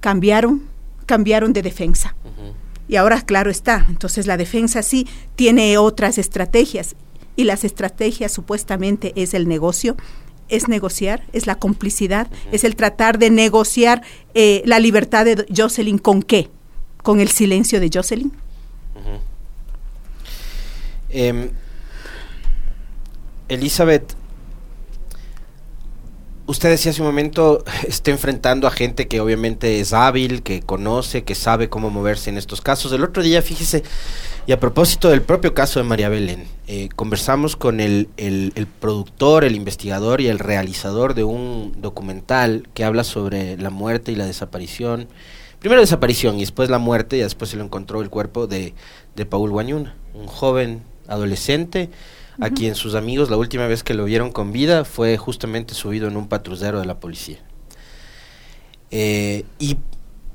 cambiaron, 0.00 0.62
cambiaron 1.06 1.52
de 1.52 1.62
defensa. 1.62 2.14
Y 2.88 2.96
ahora, 2.96 3.22
claro 3.22 3.50
está, 3.50 3.86
entonces 3.88 4.26
la 4.26 4.36
defensa 4.36 4.82
sí 4.82 5.06
tiene 5.36 5.78
otras 5.78 6.18
estrategias 6.18 6.96
y 7.36 7.44
las 7.44 7.64
estrategias 7.64 8.32
supuestamente 8.32 9.12
es 9.14 9.34
el 9.34 9.48
negocio 9.48 9.96
es 10.50 10.68
negociar, 10.68 11.22
es 11.32 11.46
la 11.46 11.54
complicidad, 11.54 12.28
es 12.52 12.64
el 12.64 12.76
tratar 12.76 13.18
de 13.18 13.30
negociar 13.30 14.02
eh, 14.34 14.62
la 14.66 14.78
libertad 14.78 15.24
de 15.24 15.46
Jocelyn 15.56 15.98
con 15.98 16.22
qué? 16.22 16.50
Con 17.02 17.20
el 17.20 17.28
silencio 17.28 17.80
de 17.80 17.90
Jocelyn. 17.92 18.32
Em, 21.10 21.50
Elizabeth, 23.48 24.14
usted 26.46 26.68
decía 26.68 26.90
hace 26.90 27.00
un 27.00 27.08
momento, 27.08 27.64
está 27.88 28.10
enfrentando 28.10 28.66
a 28.66 28.70
gente 28.70 29.08
que 29.08 29.20
obviamente 29.20 29.80
es 29.80 29.92
hábil, 29.92 30.42
que 30.42 30.60
conoce, 30.60 31.24
que 31.24 31.34
sabe 31.34 31.68
cómo 31.68 31.90
moverse 31.90 32.30
en 32.30 32.38
estos 32.38 32.60
casos. 32.60 32.92
El 32.92 33.04
otro 33.04 33.22
día, 33.22 33.42
fíjese, 33.42 33.82
y 34.46 34.52
a 34.52 34.60
propósito 34.60 35.08
del 35.10 35.22
propio 35.22 35.54
caso 35.54 35.80
de 35.80 35.84
María 35.84 36.08
Belén, 36.08 36.46
eh, 36.66 36.88
conversamos 36.96 37.56
con 37.56 37.80
el, 37.80 38.08
el, 38.16 38.66
productor, 38.80 39.44
el 39.44 39.54
investigador 39.54 40.20
y 40.20 40.28
el 40.28 40.38
realizador 40.38 41.14
de 41.14 41.24
un 41.24 41.74
documental 41.78 42.68
que 42.74 42.84
habla 42.84 43.04
sobre 43.04 43.56
la 43.56 43.70
muerte 43.70 44.12
y 44.12 44.16
la 44.16 44.26
desaparición. 44.26 45.08
Primero 45.60 45.82
desaparición 45.82 46.36
y 46.36 46.40
después 46.40 46.70
la 46.70 46.78
muerte 46.78 47.16
y 47.16 47.20
después 47.20 47.50
se 47.50 47.56
lo 47.56 47.64
encontró 47.64 48.00
el 48.00 48.10
cuerpo 48.10 48.46
de, 48.46 48.74
de 49.14 49.26
Paul 49.26 49.50
Guañuna, 49.50 49.94
un 50.14 50.26
joven 50.26 50.82
adolescente 51.10 51.90
a 52.40 52.48
quien 52.48 52.74
sus 52.74 52.94
amigos 52.94 53.28
la 53.28 53.36
última 53.36 53.66
vez 53.66 53.82
que 53.82 53.92
lo 53.92 54.06
vieron 54.06 54.32
con 54.32 54.50
vida 54.50 54.84
fue 54.86 55.18
justamente 55.18 55.74
subido 55.74 56.08
en 56.08 56.16
un 56.16 56.28
patrullero 56.28 56.80
de 56.80 56.86
la 56.86 56.98
policía. 56.98 57.38
Eh, 58.90 59.44
y 59.58 59.76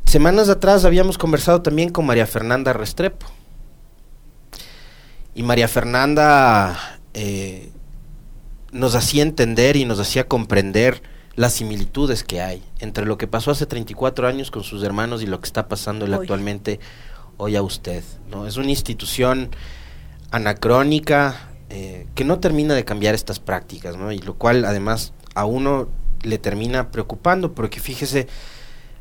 semanas 0.05 0.49
atrás 0.49 0.85
habíamos 0.85 1.17
conversado 1.17 1.61
también 1.63 1.89
con 1.89 2.05
María 2.05 2.27
Fernanda 2.27 2.73
Restrepo. 2.73 3.25
Y 5.33 5.43
María 5.43 5.67
Fernanda 5.67 6.99
eh, 7.13 7.71
nos 8.71 8.95
hacía 8.95 9.23
entender 9.23 9.75
y 9.75 9.85
nos 9.85 9.99
hacía 9.99 10.27
comprender 10.27 11.01
las 11.35 11.53
similitudes 11.53 12.23
que 12.23 12.41
hay 12.41 12.63
entre 12.79 13.05
lo 13.05 13.17
que 13.17 13.27
pasó 13.27 13.51
hace 13.51 13.65
34 13.65 14.27
años 14.27 14.51
con 14.51 14.63
sus 14.63 14.83
hermanos 14.83 15.21
y 15.21 15.25
lo 15.25 15.39
que 15.39 15.47
está 15.47 15.67
pasando 15.67 16.05
actualmente 16.15 16.79
hoy 17.37 17.55
a 17.55 17.61
usted. 17.61 18.03
¿no? 18.29 18.47
Es 18.47 18.57
una 18.57 18.69
institución 18.69 19.49
anacrónica, 20.31 21.49
eh, 21.69 22.07
que 22.15 22.23
no 22.23 22.39
termina 22.39 22.73
de 22.73 22.85
cambiar 22.85 23.15
estas 23.15 23.39
prácticas, 23.39 23.97
¿no? 23.97 24.11
Y 24.11 24.19
lo 24.19 24.35
cual 24.35 24.65
además 24.65 25.13
a 25.33 25.45
uno 25.45 25.87
le 26.21 26.37
termina 26.37 26.91
preocupando, 26.91 27.53
porque 27.53 27.79
fíjese 27.79 28.27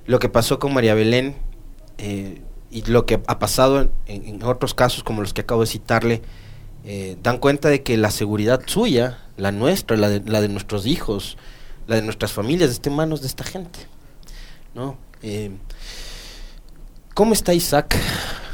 lo 0.07 0.19
que 0.19 0.29
pasó 0.29 0.59
con 0.59 0.75
María 0.75 0.95
Belén 0.95 1.37
eh, 1.99 2.43
y 2.71 2.83
lo 2.83 3.07
que 3.07 3.21
ha 3.27 3.39
pasado 3.39 3.91
en, 4.07 4.43
otros 4.43 4.75
casos 4.75 5.05
como 5.05 5.23
los 5.23 5.33
que 5.33 5.43
acabo 5.43 5.61
de 5.61 5.67
citarle, 5.67 6.23
eh, 6.85 7.17
dan 7.23 7.39
cuenta 7.39 7.69
de 7.69 7.83
que 7.83 7.97
la 7.97 8.11
seguridad 8.11 8.63
suya, 8.67 9.19
la 9.37 9.53
nuestra, 9.53 9.97
la 9.97 10.09
de, 10.09 10.21
la 10.21 10.41
de 10.41 10.49
nuestros 10.49 10.87
hijos, 10.87 11.37
la 11.87 11.97
de 11.97 12.03
nuestras 12.03 12.33
familias, 12.33 12.71
está 12.71 12.91
en 12.91 12.97
manos 12.97 13.21
de 13.21 13.29
esta 13.29 13.45
gente, 13.45 13.79
¿no? 14.75 14.99
¿Cómo 17.15 17.33
está 17.33 17.55
Isaac? 17.55 17.97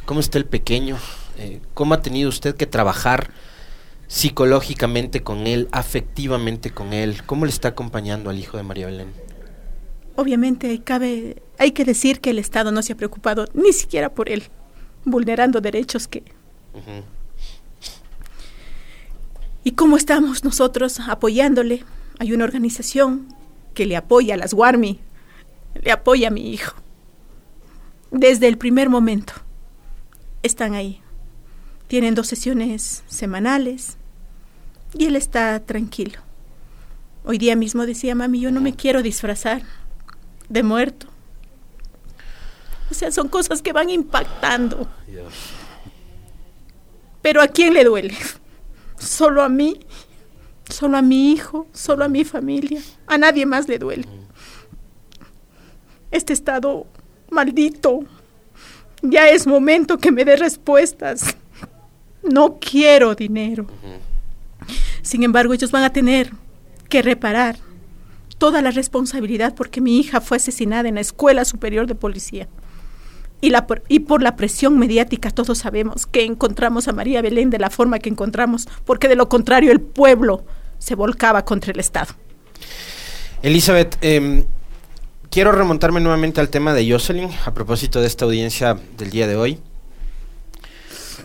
¿Cómo 0.04 0.20
está 0.20 0.38
el 0.38 0.44
pequeño? 0.44 0.98
Eh, 1.38 1.60
¿Cómo 1.74 1.94
ha 1.94 2.02
tenido 2.02 2.28
usted 2.28 2.54
que 2.54 2.66
trabajar 2.66 3.30
psicológicamente 4.06 5.22
con 5.22 5.46
él, 5.46 5.68
afectivamente 5.72 6.70
con 6.70 6.92
él? 6.92 7.22
¿Cómo 7.24 7.44
le 7.44 7.50
está 7.50 7.68
acompañando 7.68 8.30
al 8.30 8.38
hijo 8.38 8.56
de 8.56 8.62
María 8.62 8.86
Belén? 8.86 9.12
Obviamente 10.16 10.82
cabe, 10.82 11.42
hay 11.58 11.70
que 11.72 11.84
decir 11.84 12.20
que 12.20 12.30
el 12.30 12.38
Estado 12.38 12.72
no 12.72 12.82
se 12.82 12.92
ha 12.92 12.96
preocupado 12.96 13.46
ni 13.54 13.72
siquiera 13.72 14.12
por 14.12 14.28
él, 14.28 14.44
vulnerando 15.04 15.60
derechos 15.60 16.08
que... 16.08 16.24
¿Y 19.62 19.72
cómo 19.72 19.96
estamos 19.96 20.44
nosotros 20.44 21.00
apoyándole? 21.00 21.84
Hay 22.18 22.32
una 22.32 22.44
organización 22.44 23.28
que 23.74 23.86
le 23.86 23.96
apoya 23.96 24.34
a 24.34 24.36
las 24.36 24.52
Warmi, 24.52 25.00
le 25.80 25.92
apoya 25.92 26.28
a 26.28 26.30
mi 26.30 26.52
hijo. 26.52 26.74
Desde 28.10 28.48
el 28.48 28.58
primer 28.58 28.90
momento 28.90 29.34
están 30.42 30.74
ahí. 30.74 31.00
Tienen 31.90 32.14
dos 32.14 32.28
sesiones 32.28 33.02
semanales 33.08 33.96
y 34.96 35.06
él 35.06 35.16
está 35.16 35.58
tranquilo. 35.58 36.20
Hoy 37.24 37.36
día 37.36 37.56
mismo 37.56 37.84
decía, 37.84 38.14
mami, 38.14 38.38
yo 38.38 38.52
no 38.52 38.60
me 38.60 38.76
quiero 38.76 39.02
disfrazar 39.02 39.62
de 40.48 40.62
muerto. 40.62 41.08
O 42.92 42.94
sea, 42.94 43.10
son 43.10 43.26
cosas 43.26 43.60
que 43.60 43.72
van 43.72 43.90
impactando. 43.90 44.88
Pero 47.22 47.42
¿a 47.42 47.48
quién 47.48 47.74
le 47.74 47.82
duele? 47.82 48.16
Solo 48.96 49.42
a 49.42 49.48
mí, 49.48 49.80
solo 50.68 50.96
a 50.96 51.02
mi 51.02 51.32
hijo, 51.32 51.66
solo 51.72 52.04
a 52.04 52.08
mi 52.08 52.24
familia. 52.24 52.80
A 53.08 53.18
nadie 53.18 53.46
más 53.46 53.66
le 53.66 53.80
duele. 53.80 54.06
Este 56.12 56.34
estado 56.34 56.86
maldito. 57.32 58.04
Ya 59.02 59.28
es 59.28 59.48
momento 59.48 59.98
que 59.98 60.12
me 60.12 60.24
dé 60.24 60.36
respuestas. 60.36 61.34
No 62.22 62.58
quiero 62.60 63.14
dinero. 63.14 63.66
Sin 65.02 65.22
embargo, 65.22 65.54
ellos 65.54 65.70
van 65.70 65.84
a 65.84 65.92
tener 65.92 66.32
que 66.88 67.02
reparar 67.02 67.56
toda 68.38 68.62
la 68.62 68.70
responsabilidad 68.70 69.54
porque 69.54 69.80
mi 69.80 69.98
hija 69.98 70.20
fue 70.20 70.38
asesinada 70.38 70.88
en 70.88 70.96
la 70.96 71.00
Escuela 71.02 71.44
Superior 71.44 71.86
de 71.86 71.94
Policía. 71.94 72.48
Y, 73.42 73.50
la, 73.50 73.66
y 73.88 74.00
por 74.00 74.22
la 74.22 74.36
presión 74.36 74.78
mediática 74.78 75.30
todos 75.30 75.58
sabemos 75.58 76.06
que 76.06 76.24
encontramos 76.24 76.88
a 76.88 76.92
María 76.92 77.22
Belén 77.22 77.48
de 77.48 77.58
la 77.58 77.70
forma 77.70 77.98
que 77.98 78.10
encontramos, 78.10 78.68
porque 78.84 79.08
de 79.08 79.16
lo 79.16 79.28
contrario 79.28 79.72
el 79.72 79.80
pueblo 79.80 80.44
se 80.78 80.94
volcaba 80.94 81.44
contra 81.44 81.72
el 81.72 81.80
Estado. 81.80 82.14
Elizabeth, 83.42 83.96
em, 84.02 84.44
quiero 85.30 85.52
remontarme 85.52 86.00
nuevamente 86.00 86.40
al 86.40 86.50
tema 86.50 86.74
de 86.74 86.90
Jocelyn 86.90 87.30
a 87.46 87.54
propósito 87.54 88.00
de 88.00 88.06
esta 88.06 88.26
audiencia 88.26 88.78
del 88.98 89.10
día 89.10 89.26
de 89.26 89.36
hoy. 89.36 89.58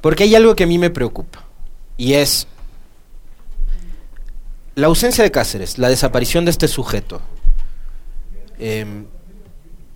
Porque 0.05 0.25
hay 0.25 0.35
algo 0.35 0.55
que 0.55 0.65
a 0.65 0.67
mí 0.67 0.77
me 0.77 0.91
preocupa. 0.91 1.43
Y 1.97 2.13
es 2.13 2.45
la 4.75 4.85
ausencia 4.85 5.23
de 5.23 5.31
Cáceres, 5.31 5.79
la 5.79 5.89
desaparición 5.89 6.45
de 6.45 6.51
este 6.51 6.67
sujeto. 6.67 7.21
Em, 8.59 9.07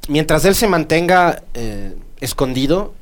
mientras 0.07 0.45
él 0.45 0.55
se 0.55 0.67
mantenga 0.67 1.43
eh, 1.53 1.95
escondido, 2.21 2.95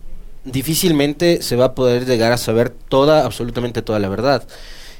difícilmente 0.43 1.41
se 1.41 1.55
va 1.55 1.67
a 1.67 1.75
poder 1.75 2.05
llegar 2.05 2.33
a 2.33 2.37
saber 2.37 2.71
toda, 2.71 3.23
absolutamente 3.23 3.81
toda 3.81 3.99
la 3.99 4.09
verdad. 4.09 4.45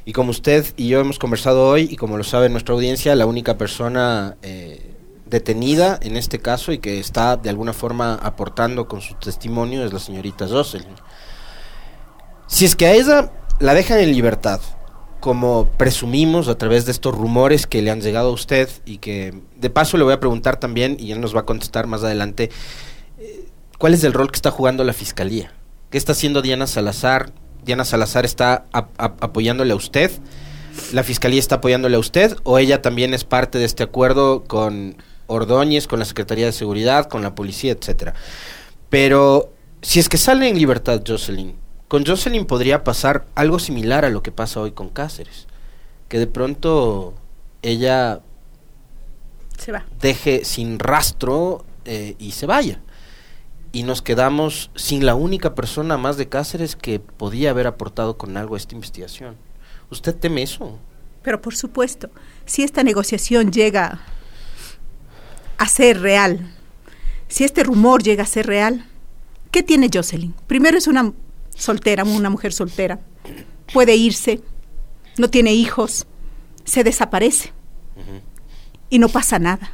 Y 0.06 0.13
como 0.13 0.32
usted 0.32 0.65
y 0.78 0.88
yo 0.88 1.02
hemos 1.02 1.20
conversado 1.20 1.67
hoy, 1.67 1.89
y 1.91 1.98
como 1.98 2.15
lo 2.15 2.24
sabe 2.24 2.48
nuestra 2.48 2.74
audiencia, 2.74 3.15
la 3.15 3.26
única 3.26 3.58
persona 3.58 4.38
eh, 4.43 4.93
detenida 5.26 6.00
en 6.02 6.15
este 6.15 6.39
caso 6.39 6.72
y 6.72 6.78
que 6.78 7.02
está 7.02 7.36
de 7.36 7.50
alguna 7.50 7.74
forma 7.74 8.15
aportando 8.15 8.88
con 8.88 9.02
su 9.02 9.15
testimonio 9.15 9.84
es 9.84 9.91
la 9.91 10.00
señorita 10.00 10.48
Jocelyn. 10.48 10.96
Si 12.48 12.66
es 12.66 12.76
que 12.76 12.86
a 12.86 12.94
ella 12.94 13.32
la 13.60 13.74
dejan 13.74 14.00
en 14.00 14.12
libertad, 14.12 14.62
como 15.20 15.68
presumimos 15.78 16.48
a 16.48 16.58
través 16.58 16.86
de 16.86 16.92
estos 16.94 17.14
rumores 17.14 17.68
que 17.68 17.82
le 17.82 17.92
han 17.92 18.02
llegado 18.02 18.30
a 18.30 18.34
usted 18.34 18.70
y 18.86 19.00
que 19.00 19.34
de 19.58 19.70
paso 19.70 19.98
le 19.98 20.04
voy 20.04 20.14
a 20.14 20.20
preguntar 20.20 20.58
también 20.58 20.96
y 21.00 21.12
él 21.12 21.20
nos 21.20 21.36
va 21.36 21.42
a 21.42 21.46
contestar 21.46 21.88
más 21.88 22.04
adelante, 22.04 22.50
eh, 23.20 23.48
¿cuál 23.78 23.94
es 23.94 24.04
el 24.04 24.14
rol 24.14 24.32
que 24.32 24.38
está 24.38 24.52
jugando 24.52 24.84
la 24.86 24.94
fiscalía? 24.94 25.52
¿Qué 25.90 25.98
está 25.98 26.14
haciendo 26.14 26.42
Diana 26.42 26.68
Salazar? 26.68 27.32
Diana 27.66 27.84
Salazar 27.84 28.24
está 28.24 28.66
apoyándole 28.72 29.74
a 29.74 29.76
usted, 29.76 30.12
la 30.94 31.04
fiscalía 31.04 31.40
está 31.40 31.56
apoyándole 31.56 31.98
a 31.98 32.00
usted 32.00 32.38
o 32.44 32.60
ella 32.60 32.82
también 32.82 33.14
es 33.14 33.26
parte 33.26 33.58
de 33.58 33.66
este 33.66 33.84
acuerdo 33.84 34.46
con 34.46 34.96
Ordóñez, 35.26 35.88
con 35.88 36.00
la 36.00 36.06
Secretaría 36.06 36.46
de 36.46 36.54
Seguridad, 36.54 37.10
con 37.10 37.24
la 37.24 37.36
policía, 37.36 37.74
etcétera. 37.74 38.14
Pero 38.90 39.52
si 39.82 40.00
es 40.00 40.08
que 40.08 40.18
sale 40.18 40.48
en 40.48 40.58
libertad 40.58 41.02
Jocelyn, 41.06 41.56
con 41.88 42.06
Jocelyn 42.06 42.45
podría 42.45 42.84
pasar 42.84 43.26
algo 43.36 43.60
similar 43.60 44.06
a 44.06 44.10
lo 44.10 44.21
que 44.21 44.32
pasa 44.32 44.60
hoy 44.60 44.71
con 44.71 44.89
Cáceres. 44.89 45.47
Que 46.10 46.19
de 46.19 46.28
pronto 46.28 47.13
ella 47.62 48.21
se 49.58 49.71
va. 49.71 49.86
deje 50.00 50.45
sin 50.45 50.80
rastro 50.80 51.65
eh, 51.86 52.15
y 52.19 52.32
se 52.32 52.45
vaya. 52.45 52.82
Y 53.71 53.84
nos 53.84 54.02
quedamos 54.02 54.71
sin 54.76 55.06
la 55.06 55.15
única 55.15 55.56
persona 55.56 55.97
más 55.97 56.17
de 56.17 56.30
Cáceres 56.30 56.76
que 56.76 57.00
podía 57.00 57.52
haber 57.52 57.67
aportado 57.67 58.17
con 58.17 58.38
algo 58.38 58.56
a 58.56 58.58
esta 58.58 58.76
investigación. 58.76 59.36
¿Usted 59.89 60.15
teme 60.15 60.43
eso? 60.43 60.80
Pero 61.21 61.41
por 61.41 61.56
supuesto, 61.56 62.10
si 62.45 62.63
esta 62.63 62.84
negociación 62.84 63.52
llega 63.52 64.02
a 65.58 65.67
ser 65.67 66.02
real, 66.02 66.54
si 67.28 67.43
este 67.43 67.63
rumor 67.63 68.04
llega 68.04 68.23
a 68.23 68.28
ser 68.28 68.47
real, 68.47 68.86
¿qué 69.52 69.63
tiene 69.63 69.89
Jocelyn? 69.93 70.34
Primero 70.47 70.78
es 70.78 70.88
una 70.88 71.13
soltera, 71.58 72.04
una 72.04 72.30
mujer 72.30 72.54
soltera, 72.54 73.00
puede 73.74 73.96
irse, 73.96 74.41
no 75.17 75.30
tiene 75.30 75.54
hijos, 75.54 76.08
se 76.63 76.84
desaparece 76.84 77.52
y 78.89 79.00
no 79.00 79.10
pasa 79.10 79.39
nada. 79.39 79.72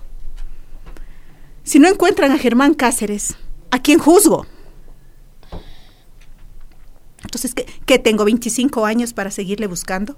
Si 1.63 1.79
no 1.79 1.87
encuentran 1.87 2.31
a 2.31 2.37
Germán 2.37 2.73
Cáceres, 2.73 3.35
¿a 3.71 3.81
quién 3.81 3.99
juzgo? 3.99 4.45
Entonces, 7.21 7.53
¿qué, 7.55 7.65
¿qué, 7.85 7.99
tengo? 7.99 8.25
¿25 8.25 8.87
años 8.87 9.13
para 9.13 9.31
seguirle 9.31 9.67
buscando? 9.67 10.17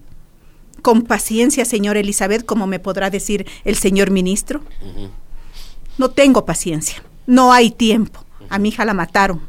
con 0.86 1.02
paciencia, 1.02 1.66
señor 1.66 1.98
Elizabeth, 1.98 2.46
como 2.46 2.68
me 2.68 2.80
podrá 2.80 3.10
decir 3.10 3.48
el 3.64 3.76
señor 3.76 4.12
ministro. 4.12 4.62
No 5.98 6.12
tengo 6.12 6.46
paciencia, 6.46 7.02
no 7.26 7.54
hay 7.54 7.72
tiempo. 7.72 8.24
A 8.50 8.60
mi 8.60 8.70
hija 8.70 8.86
la 8.86 8.94
mataron. 8.94 9.42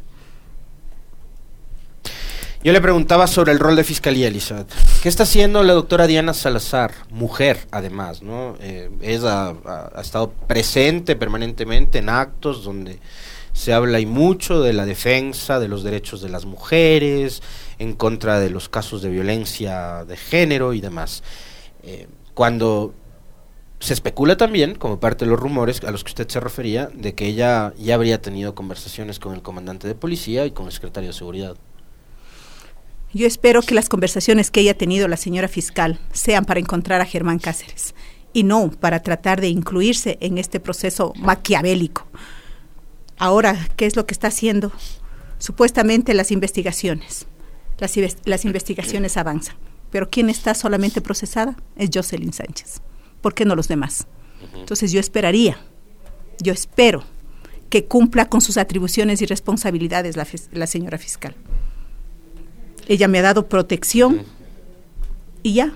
Yo 2.67 2.73
le 2.73 2.81
preguntaba 2.81 3.29
sobre 3.29 3.53
el 3.53 3.61
rol 3.61 3.77
de 3.77 3.85
fiscalía, 3.85 4.27
Elizabeth. 4.27 4.67
¿Qué 5.01 5.09
está 5.09 5.23
haciendo 5.23 5.63
la 5.63 5.73
doctora 5.73 6.09
Diana 6.09 6.35
Salazar, 6.35 6.91
mujer 7.11 7.61
además? 7.71 8.23
¿no? 8.23 8.57
Eh, 8.59 8.91
ella 9.03 9.55
ha, 9.65 10.01
estado 10.01 10.33
presente 10.33 11.15
permanentemente 11.15 11.99
en 11.99 12.09
actos 12.09 12.65
donde 12.65 12.99
se 13.53 13.73
habla 13.73 14.01
y 14.01 14.07
mucho 14.07 14.63
de 14.63 14.73
la 14.73 14.85
defensa 14.85 15.61
de 15.61 15.69
los 15.69 15.85
derechos 15.85 16.21
de 16.23 16.29
las 16.29 16.45
mujeres, 16.45 17.41
en 17.79 17.93
contra 17.93 18.41
de 18.41 18.51
los 18.51 18.69
casos 18.69 19.01
de 19.01 19.11
violencia 19.11 20.05
de 20.05 20.17
género 20.17 20.73
y 20.73 20.81
demás. 20.81 21.23
Eh, 21.85 22.09
cuando 22.35 22.95
se 23.79 23.95
especula 23.95 24.37
también, 24.37 24.75
como 24.75 24.99
parte 24.99 25.25
de 25.25 25.31
los 25.31 25.39
rumores 25.39 25.85
a 25.85 25.93
los 25.93 26.03
que 26.03 26.09
usted 26.09 26.29
se 26.29 26.41
refería, 26.41 26.89
de 26.93 27.15
que 27.15 27.27
ella 27.27 27.75
ya 27.79 27.95
habría 27.95 28.21
tenido 28.21 28.57
conversaciones 28.57 29.21
con 29.21 29.35
el 29.35 29.43
comandante 29.43 29.87
de 29.87 29.95
policía 29.95 30.47
y 30.47 30.51
con 30.51 30.67
el 30.67 30.73
secretario 30.73 31.11
de 31.11 31.15
seguridad. 31.15 31.57
Yo 33.17 33.27
espero 33.27 33.63
que 33.63 33.75
las 33.75 33.89
conversaciones 33.89 34.51
que 34.51 34.61
haya 34.61 34.77
tenido 34.77 35.09
la 35.09 35.17
señora 35.17 35.49
fiscal 35.49 35.99
sean 36.13 36.45
para 36.45 36.61
encontrar 36.61 37.01
a 37.01 37.07
Germán 37.07 37.39
Cáceres 37.39 37.95
y 38.35 38.43
no 38.43 38.71
para 38.71 39.03
tratar 39.03 39.41
de 39.41 39.49
incluirse 39.49 40.19
en 40.21 40.37
este 40.37 40.61
proceso 40.61 41.15
maquiavélico. 41.17 42.07
Ahora, 43.17 43.71
¿qué 43.77 43.87
es 43.87 43.97
lo 43.97 44.05
que 44.05 44.13
está 44.13 44.29
haciendo? 44.29 44.71
Supuestamente 45.39 46.13
las 46.13 46.31
investigaciones. 46.31 47.27
Las, 47.79 47.97
las 48.27 48.45
investigaciones 48.45 49.17
avanzan. 49.17 49.57
Pero 49.91 50.11
¿quién 50.11 50.29
está 50.29 50.53
solamente 50.53 51.01
procesada? 51.01 51.57
Es 51.75 51.89
Jocelyn 51.91 52.35
Sánchez. 52.35 52.83
¿Por 53.23 53.33
qué 53.33 53.47
no 53.47 53.57
los 53.57 53.67
demás? 53.67 54.07
Entonces 54.55 54.93
yo 54.93 55.01
esperaría, 55.01 55.59
yo 56.39 56.53
espero 56.53 57.03
que 57.71 57.87
cumpla 57.87 58.29
con 58.29 58.43
sus 58.43 58.59
atribuciones 58.59 59.23
y 59.23 59.27
responsabilidades 59.27 60.19
la, 60.19 60.27
la 60.53 60.67
señora 60.67 60.99
fiscal. 60.99 61.35
Ella 62.89 63.09
me 63.09 63.19
ha 63.19 63.23
dado 63.23 63.49
protección 63.49 64.23
y 65.43 65.55
ya, 65.55 65.73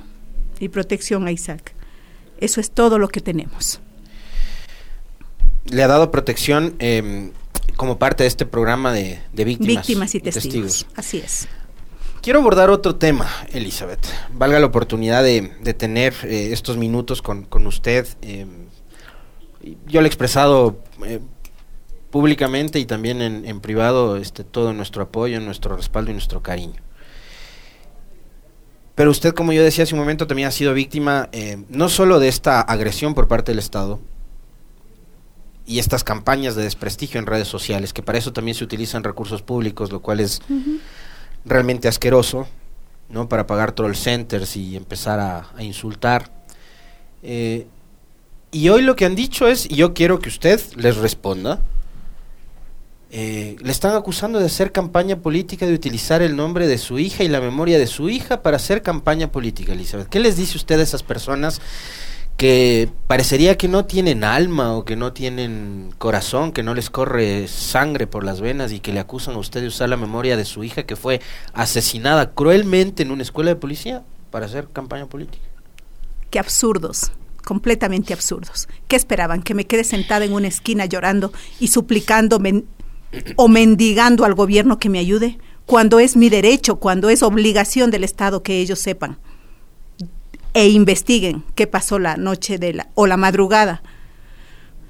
y 0.59 0.69
protección 0.69 1.27
a 1.27 1.33
Isaac. 1.33 1.75
Eso 2.39 2.61
es 2.61 2.71
todo 2.71 2.99
lo 2.99 3.09
que 3.09 3.21
tenemos 3.21 3.81
le 5.71 5.83
ha 5.83 5.89
dado 5.89 6.11
protección 6.11 6.75
eh, 6.79 7.31
como 7.77 7.99
parte 7.99 8.25
de 8.25 8.29
este 8.29 8.47
programa 8.47 8.93
de, 8.93 9.21
víctimas, 9.33 9.87
víctimas 9.87 10.15
y 10.15 10.21
testigos. 10.21 10.87
Así 10.97 11.19
es. 11.19 11.49
Quiero 12.23 12.41
abordar 12.41 12.69
otro 12.69 12.97
tema, 12.97 13.27
Elizabeth. 13.53 14.07
Valga 14.35 14.61
la 14.61 14.67
oportunidad 14.67 15.25
de, 15.25 15.43
tener 15.75 16.15
eh, 16.25 16.53
estos 16.53 16.77
minutos 16.77 17.23
con, 17.23 17.45
con 17.45 17.67
usted. 17.67 18.07
Eh, 18.21 18.47
yo 19.87 20.01
le 20.01 20.07
he 20.07 20.09
expresado 20.09 20.83
eh, 21.07 21.21
públicamente 22.11 22.79
y 22.79 22.85
también 22.85 23.23
en, 23.23 23.47
en, 23.47 23.61
privado 23.61 24.17
este, 24.17 24.45
todo 24.45 24.75
nuestro 24.75 25.03
apoyo, 25.03 25.41
nuestro 25.41 25.77
respaldo 25.77 26.11
y 26.11 26.15
nuestro 26.15 26.43
cariño. 26.43 26.83
Pero 29.01 29.13
usted, 29.13 29.33
como 29.33 29.55
yo 29.55 29.65
decía 29.65 29.85
hace 29.85 29.95
un 29.95 30.01
momento, 30.01 30.27
también 30.27 30.47
ha 30.47 30.51
sido 30.51 30.75
víctima 30.75 31.31
no 31.71 31.89
solo 31.89 32.21
de 32.21 32.29
esta 32.29 32.61
agresión 32.61 33.15
por 33.15 33.29
parte 33.29 33.51
del 33.51 33.59
Estado, 33.59 33.99
y 35.65 35.79
estas 35.79 36.05
campañas 36.05 36.55
de 36.55 36.65
desprestigio 36.65 37.19
en 37.19 37.25
redes 37.25 37.49
sociales, 37.49 37.95
que 37.95 38.03
para 38.03 38.19
eso 38.19 38.35
también 38.35 38.55
se 38.55 38.63
utilizan 38.63 39.03
recursos 39.03 39.41
públicos, 39.41 39.91
lo 39.91 40.01
cual 40.01 40.21
es 40.21 40.43
realmente 41.47 41.89
asqueroso, 41.89 42.47
¿no? 43.09 43.27
Para 43.27 43.47
pagar 43.47 43.73
troll 43.73 43.95
centers 43.95 44.55
y 44.59 44.77
empezar 44.77 45.19
a, 45.19 45.63
insultar. 45.63 46.31
Eh, 47.23 47.67
y 48.53 48.69
hoy 48.69 48.83
lo 48.83 48.97
que 48.97 49.07
han 49.07 49.15
dicho 49.15 49.49
es, 49.49 49.65
y 49.65 49.77
yo 49.77 49.95
quiero 49.95 50.19
que 50.19 50.29
usted 50.29 50.61
les 50.77 50.99
responda, 50.99 51.63
eh, 53.13 53.57
le 53.61 53.73
están 53.73 53.97
acusando 53.97 54.39
de 54.39 54.47
hacer 54.47 54.71
campaña 54.71 55.17
política, 55.17 55.67
de 55.67 55.75
utilizar 55.75 56.23
el 56.23 56.37
nombre 56.37 56.69
de 56.69 56.79
su 56.79 57.01
hija 57.01 57.25
y 57.25 57.29
la 57.29 57.41
memoria 57.41 57.79
de 57.79 57.89
su 57.89 58.09
hija 58.09 58.43
para 58.43 58.57
hacer 58.57 58.83
campaña 58.83 59.33
política, 59.33 59.73
Elizabeth. 59.73 60.09
¿Qué 60.09 60.21
les 60.21 60.37
dice 60.37 60.57
usted 60.57 60.79
a 60.79 60.83
esas 60.85 61.03
personas 61.03 61.61
que 62.37 62.89
parecería 63.09 63.59
que 63.59 63.69
no 63.69 63.85
tienen 63.85 64.23
alma 64.23 64.75
o 64.75 64.85
que 64.85 64.97
no 64.97 65.13
tienen 65.13 65.93
corazón, 65.99 66.53
que 66.53 66.63
no 66.63 66.73
les 66.73 66.89
corre 66.89 67.49
sangre 67.49 68.07
por 68.07 68.25
las 68.25 68.41
venas 68.41 68.73
y 68.73 68.81
que 68.81 68.93
le 68.93 69.01
acusan 69.01 69.35
a 69.35 69.39
usted 69.39 69.61
de 69.61 69.67
usar 69.67 69.89
la 69.89 69.97
memoria 69.97 70.37
de 70.37 70.45
su 70.45 70.63
hija 70.63 70.85
que 70.85 70.97
fue 70.97 71.21
asesinada 71.53 72.31
cruelmente 72.33 73.03
en 73.03 73.11
una 73.11 73.23
escuela 73.23 73.51
de 73.51 73.57
policía 73.57 74.05
para 74.31 74.47
hacer 74.47 74.69
campaña 74.73 75.07
política. 75.07 75.45
Qué 76.31 76.39
absurdos, 76.39 77.11
completamente 77.45 78.15
absurdos. 78.15 78.69
¿Qué 78.89 78.95
esperaban? 78.95 79.43
¿Que 79.43 79.55
me 79.55 79.67
quede 79.67 79.85
sentada 79.85 80.25
en 80.25 80.33
una 80.33 80.49
esquina 80.49 80.87
llorando 80.87 81.33
y 81.59 81.69
suplicando 81.69 82.39
o 83.37 83.49
mendigando 83.49 84.25
al 84.25 84.35
gobierno 84.35 84.79
que 84.79 84.89
me 84.89 84.99
ayude? 84.99 85.39
Cuando 85.67 86.01
es 86.01 86.17
mi 86.17 86.29
derecho, 86.29 86.77
cuando 86.77 87.11
es 87.11 87.23
obligación 87.23 87.91
del 87.91 88.05
Estado 88.05 88.43
que 88.43 88.61
ellos 88.61 88.79
sepan 88.79 89.19
e 90.53 90.69
investiguen 90.69 91.45
qué 91.55 91.67
pasó 91.67 91.99
la 91.99 92.17
noche 92.17 92.59
de 92.59 92.75
la, 92.75 92.89
o 92.95 93.07
la 93.07 93.17
madrugada 93.17 93.83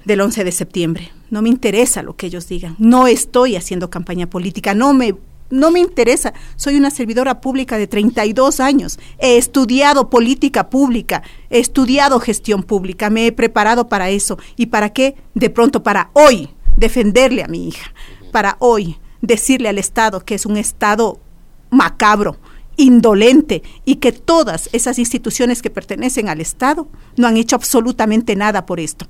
del 0.05 0.21
11 0.21 0.43
de 0.43 0.51
septiembre. 0.51 1.11
No 1.29 1.41
me 1.41 1.49
interesa 1.49 2.01
lo 2.01 2.15
que 2.15 2.27
ellos 2.27 2.47
digan. 2.47 2.75
No 2.79 3.07
estoy 3.07 3.55
haciendo 3.55 3.89
campaña 3.89 4.27
política, 4.27 4.73
no 4.73 4.93
me 4.93 5.15
no 5.51 5.69
me 5.69 5.81
interesa. 5.81 6.33
Soy 6.55 6.77
una 6.77 6.91
servidora 6.91 7.41
pública 7.41 7.77
de 7.77 7.85
32 7.85 8.61
años. 8.61 8.99
He 9.19 9.37
estudiado 9.37 10.09
política 10.09 10.69
pública, 10.69 11.23
he 11.49 11.59
estudiado 11.59 12.21
gestión 12.21 12.63
pública, 12.63 13.09
me 13.09 13.27
he 13.27 13.31
preparado 13.33 13.89
para 13.89 14.09
eso. 14.09 14.39
¿Y 14.55 14.67
para 14.67 14.91
qué? 14.91 15.15
De 15.35 15.49
pronto 15.49 15.83
para 15.83 16.09
hoy 16.13 16.49
defenderle 16.81 17.43
a 17.43 17.47
mi 17.47 17.69
hija, 17.69 17.93
para 18.33 18.57
hoy 18.59 18.97
decirle 19.21 19.69
al 19.69 19.77
Estado 19.77 20.19
que 20.25 20.35
es 20.35 20.45
un 20.45 20.57
Estado 20.57 21.21
macabro, 21.69 22.37
indolente 22.75 23.61
y 23.85 23.95
que 23.95 24.11
todas 24.11 24.67
esas 24.73 24.97
instituciones 24.97 25.61
que 25.61 25.69
pertenecen 25.69 26.27
al 26.27 26.41
Estado 26.41 26.87
no 27.17 27.27
han 27.27 27.37
hecho 27.37 27.55
absolutamente 27.55 28.35
nada 28.35 28.65
por 28.65 28.79
esto. 28.79 29.07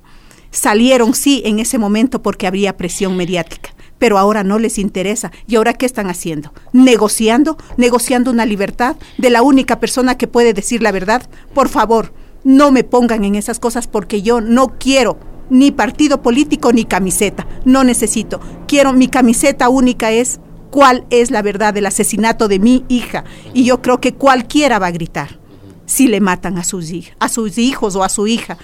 Salieron, 0.50 1.14
sí, 1.14 1.40
en 1.46 1.60
ese 1.60 1.78
momento 1.78 2.20
porque 2.20 2.46
habría 2.46 2.76
presión 2.76 3.16
mediática, 3.16 3.70
pero 3.98 4.18
ahora 4.18 4.44
no 4.44 4.58
les 4.58 4.78
interesa. 4.78 5.32
¿Y 5.46 5.56
ahora 5.56 5.72
qué 5.72 5.86
están 5.86 6.10
haciendo? 6.10 6.52
Negociando, 6.74 7.56
negociando 7.78 8.30
una 8.30 8.44
libertad 8.44 8.96
de 9.16 9.30
la 9.30 9.40
única 9.40 9.80
persona 9.80 10.18
que 10.18 10.26
puede 10.26 10.52
decir 10.52 10.82
la 10.82 10.92
verdad. 10.92 11.30
Por 11.54 11.70
favor, 11.70 12.12
no 12.44 12.70
me 12.70 12.84
pongan 12.84 13.24
en 13.24 13.34
esas 13.34 13.58
cosas 13.58 13.86
porque 13.86 14.20
yo 14.20 14.42
no 14.42 14.76
quiero 14.78 15.31
ni 15.52 15.70
partido 15.70 16.22
político 16.22 16.72
ni 16.72 16.84
camiseta. 16.86 17.46
No 17.64 17.84
necesito. 17.84 18.40
Quiero 18.66 18.92
mi 18.94 19.06
camiseta 19.06 19.68
única 19.68 20.10
es 20.10 20.40
cuál 20.70 21.04
es 21.10 21.30
la 21.30 21.42
verdad 21.42 21.74
del 21.74 21.86
asesinato 21.86 22.48
de 22.48 22.58
mi 22.58 22.84
hija. 22.88 23.24
Y 23.52 23.64
yo 23.64 23.82
creo 23.82 24.00
que 24.00 24.14
cualquiera 24.14 24.78
va 24.78 24.86
a 24.86 24.92
gritar 24.92 25.38
si 25.84 26.08
le 26.08 26.20
matan 26.20 26.56
a 26.56 26.64
sus, 26.64 26.90
a 27.18 27.28
sus 27.28 27.58
hijos 27.58 27.94
o 27.96 28.02
a 28.02 28.08
su 28.08 28.26
hija 28.26 28.56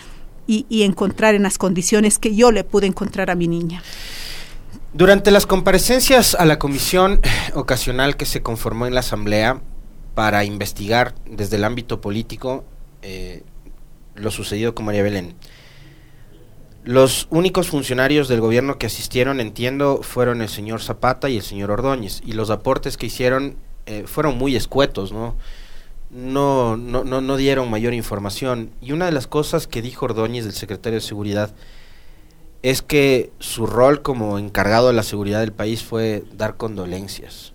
y, 0.46 0.64
y 0.70 0.84
encontrar 0.84 1.34
en 1.34 1.42
las 1.42 1.58
condiciones 1.58 2.18
que 2.18 2.34
yo 2.34 2.50
le 2.50 2.64
pude 2.64 2.86
encontrar 2.86 3.30
a 3.30 3.34
mi 3.34 3.48
niña. 3.48 3.82
Durante 4.94 5.30
las 5.30 5.44
comparecencias 5.44 6.34
a 6.34 6.46
la 6.46 6.58
comisión 6.58 7.20
ocasional 7.54 8.16
que 8.16 8.24
se 8.24 8.42
conformó 8.42 8.86
en 8.86 8.94
la 8.94 9.00
Asamblea 9.00 9.60
para 10.14 10.42
investigar 10.44 11.14
desde 11.30 11.56
el 11.56 11.64
ámbito 11.64 12.00
político 12.00 12.64
eh, 13.02 13.42
lo 14.14 14.30
sucedido 14.30 14.74
con 14.74 14.86
María 14.86 15.02
Belén, 15.02 15.34
los 16.88 17.28
únicos 17.28 17.68
funcionarios 17.68 18.28
del 18.28 18.40
gobierno 18.40 18.78
que 18.78 18.86
asistieron, 18.86 19.40
entiendo, 19.40 20.00
fueron 20.02 20.40
el 20.40 20.48
señor 20.48 20.80
Zapata 20.80 21.28
y 21.28 21.36
el 21.36 21.42
señor 21.42 21.70
Ordóñez, 21.70 22.22
y 22.24 22.32
los 22.32 22.48
aportes 22.48 22.96
que 22.96 23.04
hicieron 23.04 23.56
eh, 23.84 24.04
fueron 24.06 24.38
muy 24.38 24.56
escuetos, 24.56 25.12
¿no? 25.12 25.36
No, 26.08 26.78
no, 26.78 27.04
no, 27.04 27.20
no 27.20 27.36
dieron 27.36 27.70
mayor 27.70 27.92
información. 27.92 28.70
Y 28.80 28.92
una 28.92 29.04
de 29.04 29.12
las 29.12 29.26
cosas 29.26 29.66
que 29.66 29.82
dijo 29.82 30.06
Ordóñez, 30.06 30.46
el 30.46 30.54
secretario 30.54 30.98
de 30.98 31.04
Seguridad, 31.04 31.54
es 32.62 32.80
que 32.80 33.32
su 33.38 33.66
rol 33.66 34.00
como 34.00 34.38
encargado 34.38 34.86
de 34.86 34.94
la 34.94 35.02
seguridad 35.02 35.40
del 35.40 35.52
país 35.52 35.84
fue 35.84 36.24
dar 36.32 36.56
condolencias. 36.56 37.52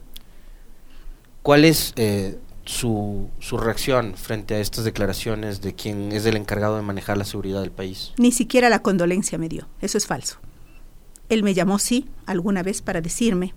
¿Cuál 1.42 1.66
es 1.66 1.94
eh, 1.96 2.38
su, 2.66 3.30
su 3.40 3.58
reacción 3.58 4.16
frente 4.16 4.56
a 4.56 4.60
estas 4.60 4.86
declaraciones 4.86 5.62
de 5.62 5.74
quien 5.74 6.12
es 6.12 6.26
el 6.26 6.38
encargado 6.38 6.76
de 6.78 6.82
manejar 6.82 7.18
la 7.18 7.26
seguridad 7.26 7.62
del 7.62 7.72
país? 7.72 8.14
Ni 8.18 8.32
siquiera 8.32 8.70
la 8.70 8.82
condolencia 8.82 9.38
me 9.38 9.50
dio, 9.50 9.68
eso 9.82 9.98
es 9.98 10.08
falso. 10.08 10.40
Él 11.30 11.44
me 11.44 11.54
llamó, 11.54 11.80
sí, 11.80 12.08
alguna 12.26 12.64
vez 12.64 12.82
para 12.82 13.02
decirme, 13.02 13.54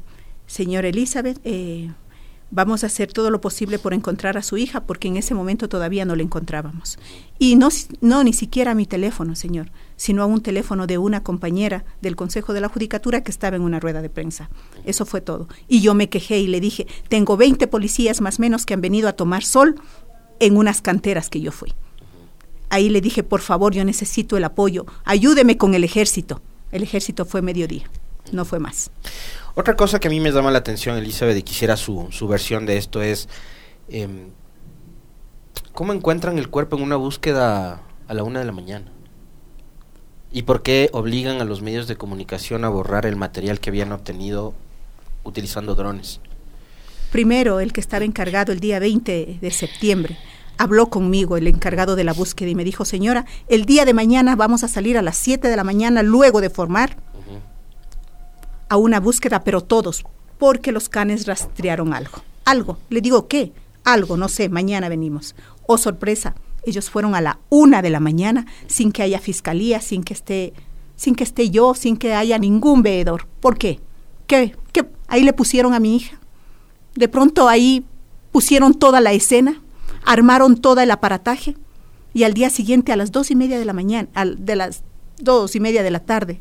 señor 0.47 0.85
Elizabeth, 0.85 1.41
eh, 1.45 1.91
vamos 2.51 2.85
a 2.85 2.87
hacer 2.87 3.13
todo 3.13 3.31
lo 3.31 3.41
posible 3.41 3.79
por 3.79 3.95
encontrar 3.95 4.39
a 4.39 4.43
su 4.43 4.57
hija, 4.57 4.85
porque 4.85 5.09
en 5.09 5.17
ese 5.17 5.35
momento 5.35 5.69
todavía 5.69 6.05
no 6.05 6.17
la 6.17 6.23
encontrábamos. 6.23 6.99
Y 7.39 7.57
no, 7.57 7.69
no 8.01 8.25
ni 8.25 8.33
siquiera 8.33 8.75
mi 8.75 8.87
teléfono, 8.87 9.35
señor, 9.35 9.71
sino 9.97 10.23
a 10.23 10.27
un 10.27 10.43
teléfono 10.43 10.87
de 10.87 10.99
una 10.99 11.23
compañera 11.23 11.85
del 12.01 12.17
Consejo 12.17 12.53
de 12.53 12.61
la 12.61 12.69
Judicatura 12.69 13.23
que 13.23 13.31
estaba 13.31 13.57
en 13.57 13.63
una 13.63 13.81
rueda 13.81 14.03
de 14.03 14.11
prensa. 14.11 14.51
Eso 14.85 15.07
fue 15.07 15.21
todo. 15.21 15.49
Y 15.69 15.81
yo 15.81 15.95
me 15.95 16.09
quejé 16.09 16.39
y 16.39 16.47
le 16.47 16.61
dije, 16.61 16.87
tengo 17.09 17.37
20 17.37 17.67
policías 17.67 18.21
más 18.21 18.39
menos 18.39 18.67
que 18.67 18.75
han 18.75 18.81
venido 18.81 19.09
a 19.09 19.15
tomar 19.15 19.43
sol 19.43 19.81
en 20.39 20.57
unas 20.57 20.83
canteras 20.83 21.31
que 21.31 21.41
yo 21.41 21.53
fui. 21.53 21.73
Ahí 22.69 22.89
le 22.89 23.01
dije, 23.01 23.23
por 23.23 23.41
favor, 23.41 23.73
yo 23.73 23.85
necesito 23.85 24.37
el 24.37 24.45
apoyo, 24.45 24.87
ayúdeme 25.05 25.57
con 25.57 25.75
el 25.75 25.85
ejército. 25.85 26.43
El 26.73 26.83
ejército 26.83 27.25
fue 27.25 27.41
mediodía, 27.41 27.89
no 28.33 28.45
fue 28.45 28.59
más. 28.59 28.91
Otra 29.55 29.77
cosa 29.77 30.01
que 30.01 30.09
a 30.09 30.11
mí 30.11 30.21
me 30.21 30.33
llama 30.33 30.51
la 30.51 30.59
atención, 30.59 30.97
Elizabeth, 30.97 31.39
y 31.39 31.43
quisiera 31.43 31.77
su, 31.77 32.09
su 32.11 32.27
versión 32.27 32.67
de 32.67 32.77
esto 32.77 33.03
es, 33.03 33.29
em, 33.89 34.31
¿cómo 35.73 35.93
encuentran 35.93 36.39
el 36.39 36.51
cuerpo 36.51 36.77
en 36.77 36.83
una 36.83 36.97
búsqueda 36.97 37.81
a 38.09 38.15
la 38.15 38.25
una 38.25 38.41
de 38.41 38.45
la 38.45 38.53
mañana? 38.53 38.93
¿Y 40.37 40.43
por 40.43 40.63
qué 40.63 40.91
obligan 40.93 41.41
a 41.41 41.47
los 41.47 41.63
medios 41.63 41.89
de 41.89 41.97
comunicación 41.97 42.67
a 42.67 42.69
borrar 42.69 43.07
el 43.07 43.17
material 43.17 43.59
que 43.59 43.71
habían 43.71 43.91
obtenido 43.91 44.53
utilizando 45.25 45.75
drones? 45.75 46.21
Primero, 47.11 47.59
el 47.59 47.73
que 47.73 47.81
estaba 47.81 48.05
encargado 48.05 48.53
el 48.53 48.61
día 48.61 48.79
20 48.79 49.39
de 49.41 49.51
septiembre 49.51 50.19
habló 50.59 50.91
conmigo, 50.91 51.39
el 51.39 51.47
encargado 51.47 51.97
de 51.97 52.05
la 52.05 52.13
búsqueda, 52.13 52.51
y 52.51 52.55
me 52.55 52.65
dijo, 52.65 52.85
señora, 52.85 53.25
el 53.49 53.65
día 53.65 53.87
de 53.87 53.95
mañana 53.95 54.37
vamos 54.37 54.63
a 54.63 54.69
salir 54.69 54.99
a 54.99 55.03
las 55.03 55.17
7 55.17 55.49
de 55.49 55.57
la 55.57 55.65
mañana 55.65 56.03
luego 56.03 56.43
de 56.43 56.51
formar 56.51 56.99
a 58.69 58.77
una 58.77 59.01
búsqueda, 59.01 59.43
pero 59.43 59.63
todos, 59.63 60.05
porque 60.37 60.71
los 60.71 60.91
canes 60.91 61.27
rastrearon 61.27 61.95
algo. 61.95 62.19
Algo. 62.45 62.77
Le 62.91 63.01
digo, 63.01 63.27
¿qué? 63.27 63.55
Algo, 63.85 64.19
no 64.19 64.29
sé, 64.29 64.51
mañana 64.51 64.91
venimos. 64.91 65.35
Oh, 65.67 65.79
sorpresa, 65.79 66.35
ellos 66.67 66.91
fueron 66.91 67.15
a 67.15 67.21
la 67.21 67.39
una 67.49 67.81
de 67.81 67.91
la 67.91 68.01
mañana 68.01 68.47
sin 68.67 68.93
que 68.93 69.03
haya 69.03 69.19
fiscalía, 69.21 69.81
sin 69.81 70.03
que 70.03 70.13
esté, 70.13 70.53
sin 70.97 71.15
que 71.15 71.25
esté 71.25 71.51
yo, 71.51 71.75
sin 71.75 71.97
que 71.97 72.15
haya 72.15 72.39
ningún 72.39 72.83
veedor. 72.83 73.27
¿Por 73.41 73.57
qué? 73.57 73.81
¿Qué? 74.27 74.55
¿Qué? 74.73 74.87
Ahí 75.09 75.23
le 75.23 75.33
pusieron 75.33 75.73
a 75.73 75.81
mi 75.81 75.97
hija. 75.97 76.21
De 76.95 77.09
pronto 77.09 77.49
ahí 77.49 77.87
pusieron 78.33 78.75
toda 78.75 79.01
la 79.01 79.13
escena, 79.13 79.63
armaron 80.05 80.57
todo 80.61 80.81
el 80.81 80.91
aparataje 80.91 81.57
y 82.13 82.25
al 82.25 82.35
día 82.35 82.51
siguiente 82.51 82.93
a 82.93 82.97
las 82.97 83.13
dos 83.13 83.31
y 83.31 83.37
media 83.37 83.59
de 83.59 83.65
la 83.65 83.73
mañana, 83.73 84.09
al, 84.15 84.45
de 84.45 84.57
las 84.57 84.83
dos 85.19 85.55
y 85.55 85.61
media 85.61 85.83
de 85.83 85.91
la 85.91 86.01
tarde, 86.01 86.41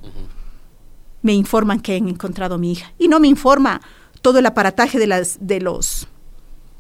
me 1.21 1.33
informan 1.33 1.79
que 1.79 1.97
han 1.97 2.07
encontrado 2.07 2.55
a 2.55 2.57
mi 2.57 2.71
hija. 2.71 2.93
Y 2.97 3.07
no 3.07 3.19
me 3.19 3.27
informa 3.27 3.81
todo 4.21 4.39
el 4.39 4.45
aparataje 4.45 4.97
de, 4.97 5.07
las, 5.07 5.37
de 5.41 5.59
los 5.59 6.07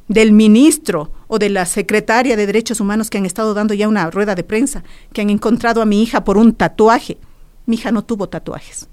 del 0.07 0.31
ministro 0.31 1.11
o 1.27 1.39
de 1.39 1.49
la 1.49 1.65
secretaria 1.65 2.35
de 2.35 2.45
Derechos 2.45 2.79
Humanos 2.79 3.09
que 3.09 3.17
han 3.17 3.25
estado 3.25 3.53
dando 3.53 3.73
ya 3.73 3.87
una 3.87 4.09
rueda 4.11 4.35
de 4.35 4.43
prensa, 4.43 4.83
que 5.13 5.21
han 5.21 5.29
encontrado 5.29 5.81
a 5.81 5.85
mi 5.85 6.03
hija 6.03 6.23
por 6.23 6.37
un 6.37 6.53
tatuaje. 6.53 7.17
Mi 7.65 7.75
hija 7.75 7.91
no 7.91 8.03
tuvo 8.03 8.29
tatuajes. 8.29 8.87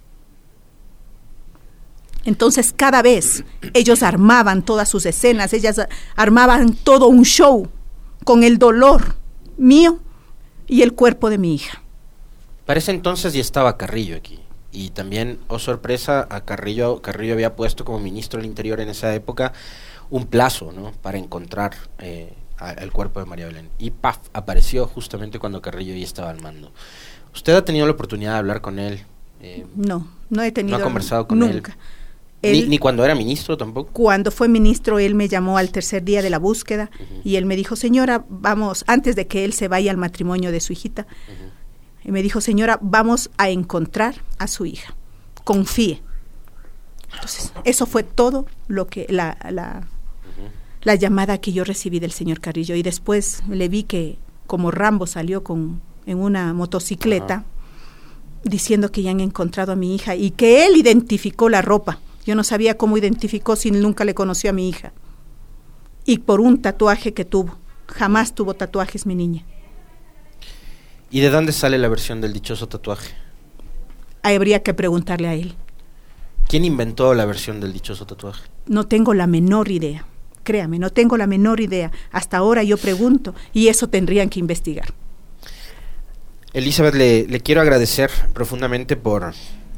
Entonces 2.24 2.72
cada 2.74 3.02
vez 3.02 3.44
ellos 3.74 4.02
armaban 4.02 4.62
todas 4.62 4.88
sus 4.88 5.06
escenas, 5.06 5.52
ellas 5.52 5.80
armaban 6.14 6.74
todo 6.74 7.08
un 7.08 7.24
show 7.24 7.68
con 8.24 8.44
el 8.44 8.58
dolor 8.58 9.16
mío 9.56 9.98
y 10.68 10.82
el 10.82 10.94
cuerpo 10.94 11.30
de 11.30 11.38
mi 11.38 11.54
hija. 11.54 11.82
Parece 12.64 12.92
entonces 12.92 13.32
ya 13.32 13.40
estaba 13.40 13.76
Carrillo 13.76 14.16
aquí. 14.16 14.38
Y 14.74 14.90
también, 14.90 15.38
oh 15.48 15.58
sorpresa, 15.58 16.26
a 16.30 16.46
Carrillo, 16.46 17.02
Carrillo 17.02 17.34
había 17.34 17.56
puesto 17.56 17.84
como 17.84 17.98
ministro 17.98 18.38
del 18.38 18.46
Interior 18.46 18.80
en 18.80 18.88
esa 18.88 19.14
época 19.14 19.52
un 20.12 20.26
plazo 20.26 20.72
¿no? 20.72 20.92
para 21.00 21.16
encontrar 21.16 21.72
eh, 21.98 22.34
el 22.78 22.92
cuerpo 22.92 23.18
de 23.18 23.26
María 23.26 23.46
Belén. 23.46 23.70
Y 23.78 23.90
¡paf! 23.90 24.18
apareció 24.34 24.86
justamente 24.86 25.38
cuando 25.38 25.62
Carrillo 25.62 25.94
ya 25.94 26.04
estaba 26.04 26.28
al 26.28 26.40
mando. 26.40 26.70
¿Usted 27.34 27.54
ha 27.54 27.64
tenido 27.64 27.86
la 27.86 27.92
oportunidad 27.92 28.32
de 28.32 28.38
hablar 28.38 28.60
con 28.60 28.78
él? 28.78 29.04
Eh, 29.40 29.66
no, 29.74 30.06
no 30.28 30.42
he 30.42 30.52
tenido. 30.52 30.76
¿No 30.76 30.84
ha 30.84 30.86
conversado 30.86 31.26
con 31.26 31.38
nunca. 31.38 31.76
él? 32.42 32.68
ni, 32.68 32.76
cuando 32.76 33.06
era 33.06 33.14
ministro 33.14 33.56
tampoco. 33.56 33.90
Cuando 33.92 34.30
fue 34.30 34.48
ministro, 34.48 34.98
él 34.98 35.14
me 35.14 35.28
llamó 35.28 35.56
al 35.56 35.70
tercer 35.70 36.04
día 36.04 36.20
de 36.20 36.28
la 36.28 36.38
búsqueda 36.38 36.90
y 37.24 37.36
él 37.36 37.46
me 37.46 37.56
dijo, 37.56 37.74
señora, 37.74 38.26
vamos, 38.28 38.84
antes 38.88 39.16
de 39.16 39.26
que 39.26 39.46
él 39.46 39.54
se 39.54 39.68
vaya 39.68 39.90
al 39.90 39.96
matrimonio 39.96 40.52
de 40.52 40.60
su 40.60 40.74
hijita, 40.74 41.06
y 42.04 42.10
me 42.10 42.20
dijo, 42.20 42.40
señora, 42.40 42.78
vamos 42.82 43.30
a 43.38 43.48
encontrar 43.48 44.16
a 44.38 44.46
su 44.46 44.66
hija. 44.66 44.94
Confíe. 45.44 46.02
Entonces, 47.14 47.52
eso 47.64 47.86
fue 47.86 48.02
todo 48.02 48.46
lo 48.66 48.88
que 48.88 49.06
la, 49.08 49.38
la, 49.50 49.86
la 50.82 50.94
llamada 50.94 51.38
que 51.38 51.52
yo 51.52 51.64
recibí 51.64 52.00
del 52.00 52.12
señor 52.12 52.40
Carrillo 52.40 52.74
y 52.74 52.82
después 52.82 53.42
le 53.48 53.68
vi 53.68 53.84
que 53.84 54.18
como 54.46 54.70
Rambo 54.70 55.06
salió 55.06 55.42
con 55.42 55.80
en 56.06 56.18
una 56.18 56.52
motocicleta 56.52 57.44
diciendo 58.44 58.90
que 58.90 59.02
ya 59.02 59.10
han 59.12 59.20
encontrado 59.20 59.72
a 59.72 59.76
mi 59.76 59.94
hija 59.94 60.16
y 60.16 60.32
que 60.32 60.66
él 60.66 60.76
identificó 60.76 61.48
la 61.48 61.62
ropa. 61.62 62.00
Yo 62.26 62.34
no 62.34 62.44
sabía 62.44 62.76
cómo 62.76 62.96
identificó 62.96 63.56
si 63.56 63.70
nunca 63.70 64.04
le 64.04 64.14
conoció 64.14 64.50
a 64.50 64.52
mi 64.52 64.68
hija. 64.68 64.92
Y 66.04 66.18
por 66.18 66.40
un 66.40 66.60
tatuaje 66.60 67.14
que 67.14 67.24
tuvo. 67.24 67.56
Jamás 67.86 68.34
tuvo 68.34 68.54
tatuajes 68.54 69.06
mi 69.06 69.14
niña. 69.14 69.44
¿Y 71.10 71.20
de 71.20 71.30
dónde 71.30 71.52
sale 71.52 71.78
la 71.78 71.88
versión 71.88 72.20
del 72.20 72.32
dichoso 72.32 72.68
tatuaje? 72.68 73.14
Habría 74.22 74.62
que 74.62 74.74
preguntarle 74.74 75.28
a 75.28 75.34
él. 75.34 75.54
¿Quién 76.48 76.64
inventó 76.64 77.14
la 77.14 77.26
versión 77.26 77.60
del 77.60 77.72
dichoso 77.72 78.06
tatuaje? 78.06 78.42
No 78.66 78.86
tengo 78.86 79.14
la 79.14 79.26
menor 79.26 79.70
idea. 79.70 80.06
Créame, 80.44 80.78
no 80.78 80.90
tengo 80.90 81.16
la 81.16 81.26
menor 81.26 81.60
idea. 81.60 81.90
Hasta 82.10 82.38
ahora 82.38 82.62
yo 82.62 82.76
pregunto 82.76 83.34
y 83.52 83.68
eso 83.68 83.88
tendrían 83.88 84.28
que 84.28 84.40
investigar. 84.40 84.92
Elizabeth, 86.52 86.94
le, 86.94 87.40
quiero 87.40 87.62
agradecer 87.62 88.10
profundamente 88.34 88.96
por, 88.96 89.32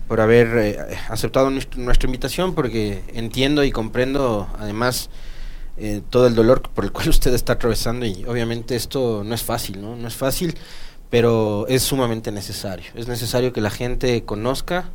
por 0.09 0.21
haber 0.21 0.59
eh, 0.59 0.79
aceptado 1.09 1.51
nuestra 1.51 2.07
invitación, 2.07 2.55
porque 2.55 3.03
entiendo 3.15 3.63
y 3.63 3.71
comprendo 3.71 4.49
además 4.59 5.09
eh, 5.77 6.03
todo 6.09 6.27
el 6.27 6.35
dolor 6.35 6.63
por 6.63 6.85
el 6.85 6.93
cual 6.93 7.09
usted 7.11 7.33
está 7.35 7.55
atravesando 7.55 8.07
y 8.07 8.25
obviamente 8.25 8.77
esto 8.77 9.23
no 9.25 9.35
es 9.35 9.43
fácil, 9.43 9.81
¿no? 9.81 9.97
No 9.97 10.09
es 10.09 10.15
fácil, 10.15 10.57
pero 11.11 11.67
es 11.69 11.83
sumamente 11.83 12.33
necesario. 12.33 12.87
Es 12.95 13.07
necesario 13.07 13.53
que 13.53 13.61
la 13.61 13.71
gente 13.71 14.25
conozca 14.25 14.91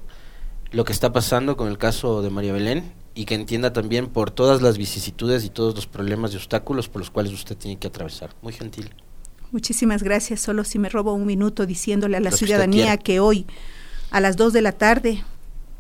lo 0.72 0.84
que 0.84 0.92
está 0.92 1.14
pasando 1.14 1.56
con 1.56 1.70
el 1.70 1.78
caso 1.78 2.22
de 2.22 2.30
María 2.30 2.54
Belén 2.54 2.99
y 3.20 3.26
que 3.26 3.36
entienda 3.36 3.74
también 3.74 4.08
por 4.08 4.32
todas 4.32 4.62
las 4.62 4.78
vicisitudes 4.78 5.44
y 5.44 5.50
todos 5.50 5.76
los 5.76 5.88
problemas 5.88 6.34
y 6.34 6.38
obstáculos 6.38 6.88
por 6.88 7.02
los 7.02 7.12
cuales 7.12 7.34
usted 7.34 7.58
tiene 7.58 7.78
que 7.78 7.88
atravesar. 7.88 8.30
Muy 8.42 8.54
gentil. 8.54 8.94
Muchísimas 9.52 10.04
gracias. 10.04 10.40
Solo 10.40 10.64
si 10.64 10.80
me 10.80 10.88
robo 10.88 11.12
un 11.12 11.26
minuto 11.26 11.66
diciéndole 11.66 12.16
a 12.16 12.22
la 12.22 12.32
ciudadanía 12.32 12.96
que 12.96 13.20
hoy 13.20 13.46
a 14.10 14.22
las 14.22 14.38
2 14.38 14.54
de 14.54 14.62
la 14.62 14.72
tarde 14.72 15.22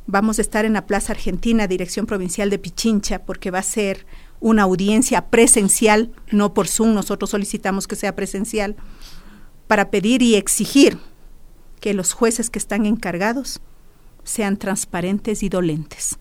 vamos 0.05 0.37
a 0.37 0.41
estar 0.41 0.65
en 0.65 0.73
la 0.73 0.85
Plaza 0.85 1.13
Argentina, 1.13 1.65
Dirección 1.65 2.07
Provincial 2.07 2.49
de 2.49 2.59
Pichincha, 2.59 3.19
porque 3.19 3.51
va 3.51 3.59
a 3.59 3.63
ser 3.63 4.05
una 4.41 4.63
audiencia 4.63 5.27
presencial, 5.27 6.11
no 6.31 6.53
por 6.53 6.67
Zoom, 6.67 6.93
nosotros 6.93 7.29
solicitamos 7.29 7.87
que 7.87 7.95
sea 7.95 8.17
presencial, 8.17 8.75
para 9.67 9.91
pedir 9.91 10.21
y 10.23 10.35
exigir 10.35 10.97
que 11.79 11.93
los 11.93 12.11
jueces 12.11 12.49
que 12.49 12.59
están 12.59 12.85
encargados 12.85 13.61
sean 14.25 14.57
transparentes 14.57 15.41
y 15.41 15.47
dolentes. 15.47 16.19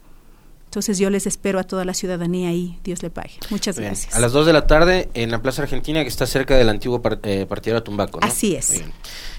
Entonces 0.69 0.99
yo 0.99 1.09
les 1.09 1.27
espero 1.27 1.59
a 1.59 1.65
toda 1.65 1.87
la 1.87 1.95
ciudadanía 1.95 2.51
ahí, 2.51 2.79
Dios 2.85 3.03
le 3.03 3.09
pague. 3.09 3.33
Muchas 3.49 3.79
gracias. 3.79 4.15
A 4.15 4.21
las 4.21 4.33
2 4.33 4.45
de 4.45 4.53
la 4.53 4.67
tarde 4.67 5.09
en 5.15 5.31
la 5.31 5.41
Plaza 5.41 5.63
Argentina 5.63 6.03
que 6.03 6.11
está 6.11 6.27
cerca 6.27 6.59
del 6.59 6.69
antiguo 6.69 7.01
eh, 7.23 7.47
partido 7.49 7.83
Tumbaco. 7.83 8.21
¿no? 8.21 8.27
Así 8.27 8.55
es. 8.55 8.83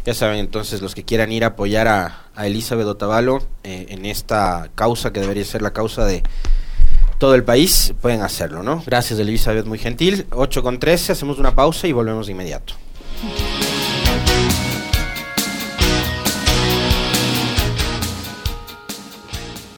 Ya 0.06 0.15
saben 0.15 0.39
entonces 0.39 0.82
los 0.82 0.96
que 0.96 1.04
quieran 1.04 1.32
ir 1.32 1.44
a 1.44 1.50
apoyar 1.50 1.88
a, 1.88 2.26
Elizabeth 2.44 2.88
Otavalo 2.88 3.44
eh, 3.63 3.86
en 3.89 4.06
esta 4.06 4.72
causa 4.74 5.13
que 5.13 5.20
debería 5.20 5.46
ser 5.46 5.62
la 5.62 5.72
causa 5.72 6.04
de 6.04 6.24
todo 7.20 7.36
el 7.36 7.44
país, 7.44 7.94
pueden 8.02 8.22
hacerlo, 8.22 8.63
¿no? 8.63 8.82
Gracias 8.84 9.20
Elizabeth, 9.20 9.68
muy 9.68 9.78
gentil. 9.78 10.26
8 10.32 10.63
con 10.63 10.80
13, 10.80 11.12
hacemos 11.12 11.38
una 11.38 11.54
pausa 11.54 11.86
y 11.86 11.92
volvemos 11.92 12.26
de 12.26 12.32
inmediato. 12.32 12.74